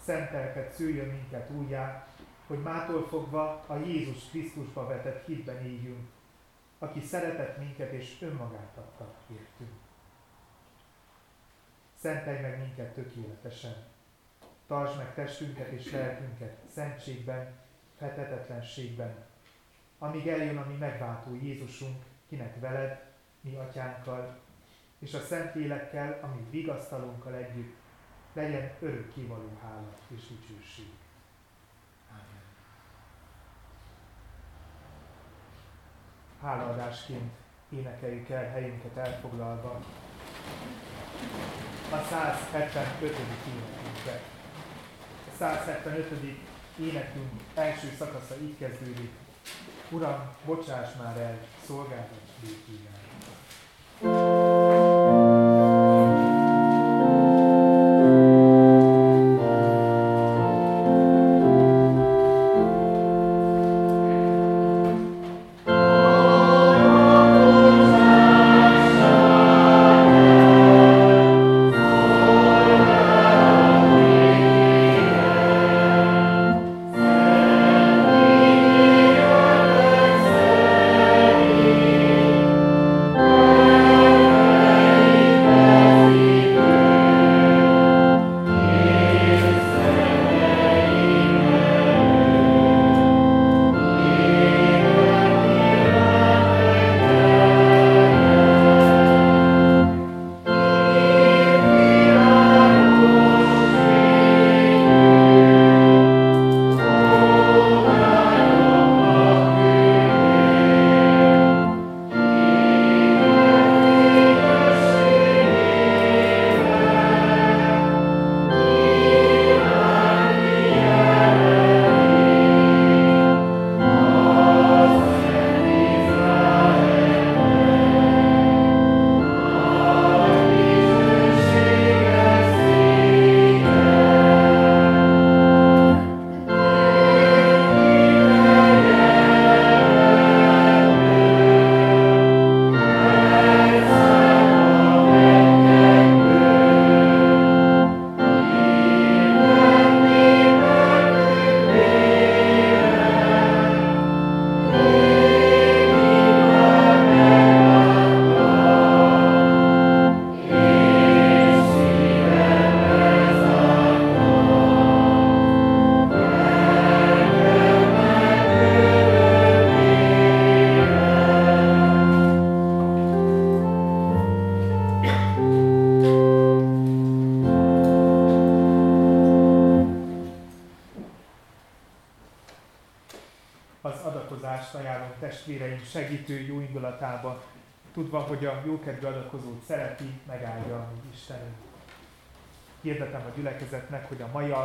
Szentelket 0.00 0.72
szüljön 0.72 1.08
minket 1.08 1.50
újjá, 1.50 2.06
hogy 2.46 2.62
mától 2.62 3.06
fogva 3.06 3.64
a 3.66 3.76
Jézus 3.76 4.28
Krisztusba 4.28 4.86
vetett 4.86 5.26
hitben 5.26 5.64
éljünk, 5.64 6.08
aki 6.78 7.00
szeretett 7.00 7.58
minket 7.58 7.92
és 7.92 8.16
önmagát 8.20 8.76
adta 8.76 9.14
értünk. 9.30 9.72
Szentelj 11.94 12.40
meg 12.40 12.58
minket 12.58 12.94
tökéletesen. 12.94 13.93
Tartsd 14.66 14.96
meg 14.96 15.14
testünket 15.14 15.68
és 15.68 15.90
lelkünket 15.90 16.56
szentségben, 16.74 17.52
fetetetlenségben, 17.98 19.24
amíg 19.98 20.28
eljön 20.28 20.56
a 20.56 20.66
mi 20.66 20.74
megváltó 20.74 21.34
Jézusunk, 21.42 22.04
kinek 22.28 22.60
veled, 22.60 23.02
mi 23.40 23.56
atyánkkal, 23.56 24.38
és 24.98 25.14
a 25.14 25.20
Szent 25.20 25.54
Lélekkel, 25.54 26.18
ami 26.22 26.46
vigasztalunkkal 26.50 27.34
együtt, 27.34 27.76
legyen 28.32 28.72
örökkévaló 28.80 29.58
hála 29.62 29.94
és 30.08 30.22
dicsőség. 30.28 30.86
hálaadásként 36.44 37.32
énekeljük 37.68 38.28
el 38.28 38.50
helyünket 38.50 38.96
elfoglalva 38.96 39.80
a 41.90 42.02
175. 42.10 43.10
énekünkbe. 43.10 44.33
A 45.34 45.36
175. 45.36 46.38
énekünk 46.80 47.30
első 47.54 47.94
szakasza 47.98 48.34
így 48.42 48.58
kezdődik. 48.58 49.10
Uram, 49.90 50.34
bocsáss 50.44 50.96
már 50.98 51.16
el 51.16 51.38
szolgálat 51.66 52.08
békéját. 52.40 53.03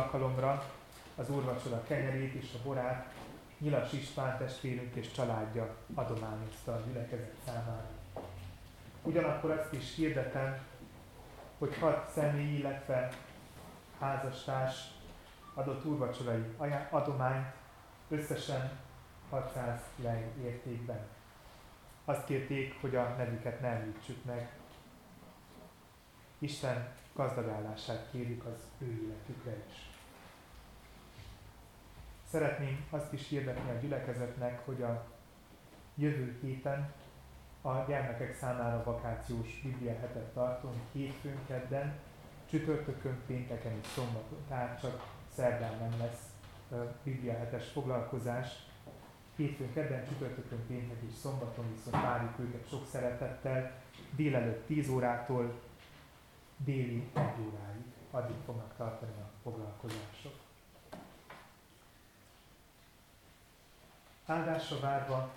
Alkalomra 0.00 0.64
az 1.16 1.30
úrvacsora 1.30 1.82
kenyerét 1.82 2.34
és 2.34 2.54
a 2.54 2.62
borát 2.64 3.14
Nyilas 3.58 3.92
István 3.92 4.38
testvérünk 4.38 4.94
és 4.94 5.12
családja 5.12 5.76
adományozta 5.94 6.72
a 6.72 6.82
gyülekezet 6.86 7.34
számára. 7.46 7.88
Ugyanakkor 9.02 9.50
azt 9.50 9.72
is 9.72 9.94
hirdetem, 9.94 10.58
hogy 11.58 11.78
hat 11.78 12.10
személy, 12.10 12.56
illetve 12.56 13.08
házastárs 13.98 14.76
adott 15.54 15.84
úrvacsorai 15.84 16.42
adományt 16.90 17.54
összesen 18.08 18.70
600 19.30 19.80
lej 19.96 20.32
értékben. 20.42 21.06
Azt 22.04 22.24
kérték, 22.24 22.80
hogy 22.80 22.96
a 22.96 23.14
nevüket 23.18 23.60
ne 23.60 23.68
említsük 23.68 24.24
meg. 24.24 24.50
Isten 26.38 26.92
gazdagállását 27.14 28.08
kérjük 28.10 28.44
az 28.44 28.60
ő 28.78 29.02
életükre 29.02 29.56
is. 29.68 29.89
Szeretném 32.30 32.86
azt 32.90 33.12
is 33.12 33.28
hirdetni 33.28 33.70
a 33.70 33.80
gyülekezetnek, 33.80 34.64
hogy 34.64 34.82
a 34.82 35.06
jövő 35.94 36.38
héten 36.42 36.92
a 37.62 37.74
gyermekek 37.88 38.34
számára 38.34 38.82
vakációs 38.84 39.60
Biblia 39.62 39.98
hetet 39.98 40.32
tartunk 40.32 40.74
hétfőn, 40.92 41.38
kedden, 41.46 41.98
csütörtökön, 42.50 43.22
pénteken 43.26 43.72
és 43.80 43.86
szombaton, 43.86 44.38
tehát 44.48 44.80
csak 44.80 45.06
szerdán 45.34 45.78
nem 45.78 45.98
lesz 45.98 46.30
Biblia 47.02 47.38
hetes 47.38 47.68
foglalkozás. 47.68 48.48
Hétfőn, 49.36 49.72
kedden, 49.72 50.06
csütörtökön, 50.06 50.66
péntek 50.66 51.02
és 51.08 51.14
szombaton 51.14 51.64
viszont 51.74 52.02
várjuk 52.02 52.38
őket 52.38 52.68
sok 52.68 52.86
szeretettel, 52.86 53.72
délelőtt 54.16 54.66
10 54.66 54.88
órától 54.88 55.60
déli 56.56 57.10
1 57.14 57.22
óráig. 57.22 57.84
Addig 58.10 58.36
fognak 58.44 58.76
tartani 58.76 59.12
a 59.20 59.30
foglalkozások. 59.42 60.39
Áldásra 64.30 64.80
várva 64.80 65.30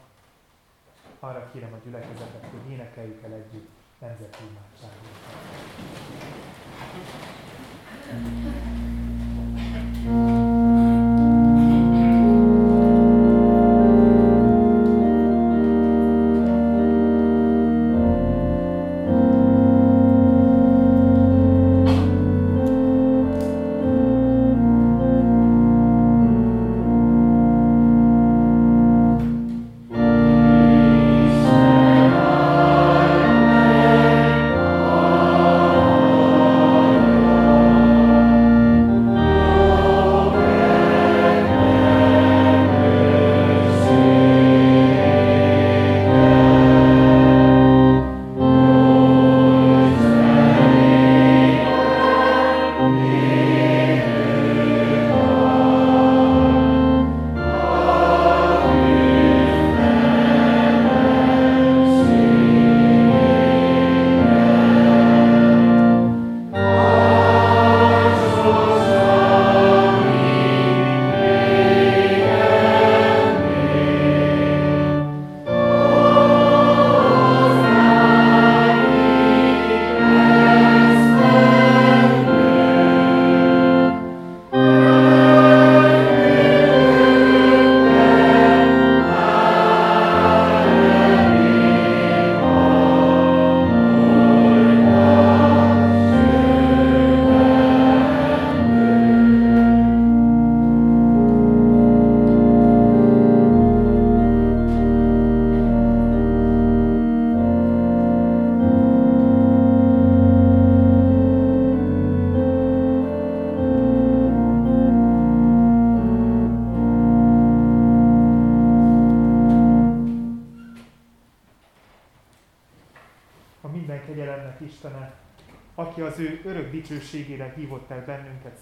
arra 1.19 1.49
kérem 1.51 1.73
a 1.73 1.77
gyülekezetet, 1.85 2.45
hogy 2.51 2.71
énekeljük 2.71 3.23
el 3.23 3.33
együtt 3.33 3.69
nemzeti 3.99 4.43
imádságunkat. 4.49 5.33
dicsőségére 10.03 10.42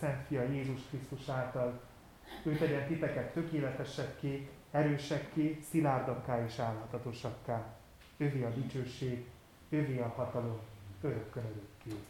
Szent 0.02 0.26
Fia 0.28 0.44
Jézus 0.44 0.82
Krisztus 0.90 1.30
által. 1.30 1.80
Ő 2.44 2.58
tegyen 2.58 2.88
titeket 2.88 3.34
tökéletesekké, 3.34 4.50
erősekké, 4.72 5.60
szilárdakká 5.70 6.46
és 6.46 6.60
állhatatosakká. 6.60 7.66
Övi 8.18 8.44
a 8.44 8.50
dicsőség, 8.50 9.26
övi 9.70 10.00
a 10.00 10.08
hatalom, 10.08 10.60
örökkön 11.02 11.44
örökké. 11.44 12.04